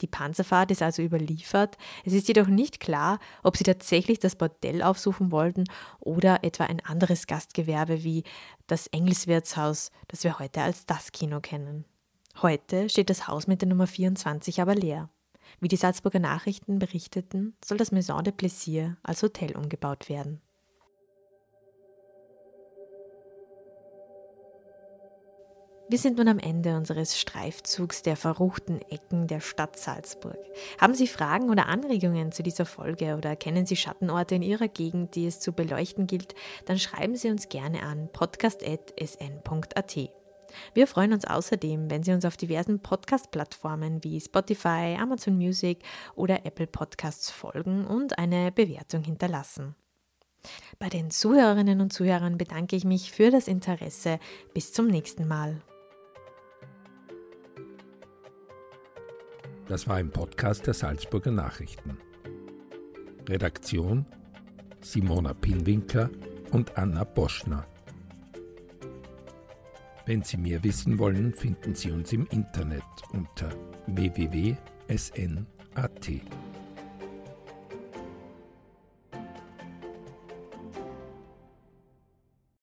Die 0.00 0.06
Panzerfahrt 0.06 0.70
ist 0.70 0.82
also 0.82 1.02
überliefert. 1.02 1.76
Es 2.04 2.12
ist 2.12 2.28
jedoch 2.28 2.46
nicht 2.46 2.80
klar, 2.80 3.18
ob 3.42 3.56
sie 3.56 3.64
tatsächlich 3.64 4.18
das 4.18 4.36
Bordell 4.36 4.82
aufsuchen 4.82 5.32
wollten 5.32 5.64
oder 6.00 6.44
etwa 6.44 6.64
ein 6.64 6.84
anderes 6.84 7.26
Gastgewerbe 7.26 8.04
wie 8.04 8.24
das 8.66 8.86
Engelswirtshaus, 8.88 9.90
das 10.08 10.24
wir 10.24 10.38
heute 10.38 10.62
als 10.62 10.86
das 10.86 11.12
Kino 11.12 11.40
kennen. 11.40 11.84
Heute 12.40 12.88
steht 12.88 13.10
das 13.10 13.26
Haus 13.26 13.46
mit 13.46 13.62
der 13.62 13.68
Nummer 13.68 13.86
24 13.86 14.60
aber 14.60 14.74
leer. 14.74 15.10
Wie 15.60 15.68
die 15.68 15.76
Salzburger 15.76 16.20
Nachrichten 16.20 16.78
berichteten, 16.78 17.56
soll 17.64 17.78
das 17.78 17.90
Maison 17.90 18.22
de 18.22 18.32
Plaisir 18.32 18.96
als 19.02 19.22
Hotel 19.22 19.56
umgebaut 19.56 20.08
werden. 20.08 20.40
Wir 25.90 25.96
sind 25.96 26.18
nun 26.18 26.28
am 26.28 26.38
Ende 26.38 26.76
unseres 26.76 27.18
Streifzugs 27.18 28.02
der 28.02 28.16
verruchten 28.16 28.82
Ecken 28.90 29.26
der 29.26 29.40
Stadt 29.40 29.78
Salzburg. 29.78 30.36
Haben 30.78 30.92
Sie 30.92 31.06
Fragen 31.06 31.48
oder 31.48 31.66
Anregungen 31.66 32.30
zu 32.30 32.42
dieser 32.42 32.66
Folge 32.66 33.16
oder 33.16 33.36
kennen 33.36 33.64
Sie 33.64 33.76
Schattenorte 33.76 34.34
in 34.34 34.42
Ihrer 34.42 34.68
Gegend, 34.68 35.14
die 35.14 35.26
es 35.26 35.40
zu 35.40 35.52
beleuchten 35.52 36.06
gilt, 36.06 36.34
dann 36.66 36.78
schreiben 36.78 37.16
Sie 37.16 37.30
uns 37.30 37.48
gerne 37.48 37.84
an 37.84 38.10
podcast.sn.at. 38.12 39.96
Wir 40.74 40.86
freuen 40.86 41.14
uns 41.14 41.24
außerdem, 41.24 41.90
wenn 41.90 42.02
Sie 42.02 42.12
uns 42.12 42.26
auf 42.26 42.36
diversen 42.36 42.80
Podcast-Plattformen 42.80 44.04
wie 44.04 44.20
Spotify, 44.20 44.94
Amazon 45.00 45.38
Music 45.38 45.78
oder 46.14 46.44
Apple 46.44 46.66
Podcasts 46.66 47.30
folgen 47.30 47.86
und 47.86 48.18
eine 48.18 48.52
Bewertung 48.52 49.04
hinterlassen. 49.04 49.74
Bei 50.78 50.90
den 50.90 51.10
Zuhörerinnen 51.10 51.80
und 51.80 51.94
Zuhörern 51.94 52.36
bedanke 52.36 52.76
ich 52.76 52.84
mich 52.84 53.10
für 53.10 53.30
das 53.30 53.48
Interesse. 53.48 54.18
Bis 54.52 54.74
zum 54.74 54.86
nächsten 54.86 55.26
Mal. 55.26 55.62
Das 59.68 59.86
war 59.86 59.96
ein 59.96 60.10
Podcast 60.10 60.66
der 60.66 60.72
Salzburger 60.72 61.30
Nachrichten. 61.30 61.98
Redaktion 63.28 64.06
Simona 64.80 65.34
Pinwinkler 65.34 66.08
und 66.52 66.78
Anna 66.78 67.04
Boschner. 67.04 67.66
Wenn 70.06 70.22
Sie 70.22 70.38
mehr 70.38 70.64
wissen 70.64 70.98
wollen, 70.98 71.34
finden 71.34 71.74
Sie 71.74 71.90
uns 71.90 72.14
im 72.14 72.26
Internet 72.30 72.82
unter 73.12 73.50
www.sn.at. 73.88 74.56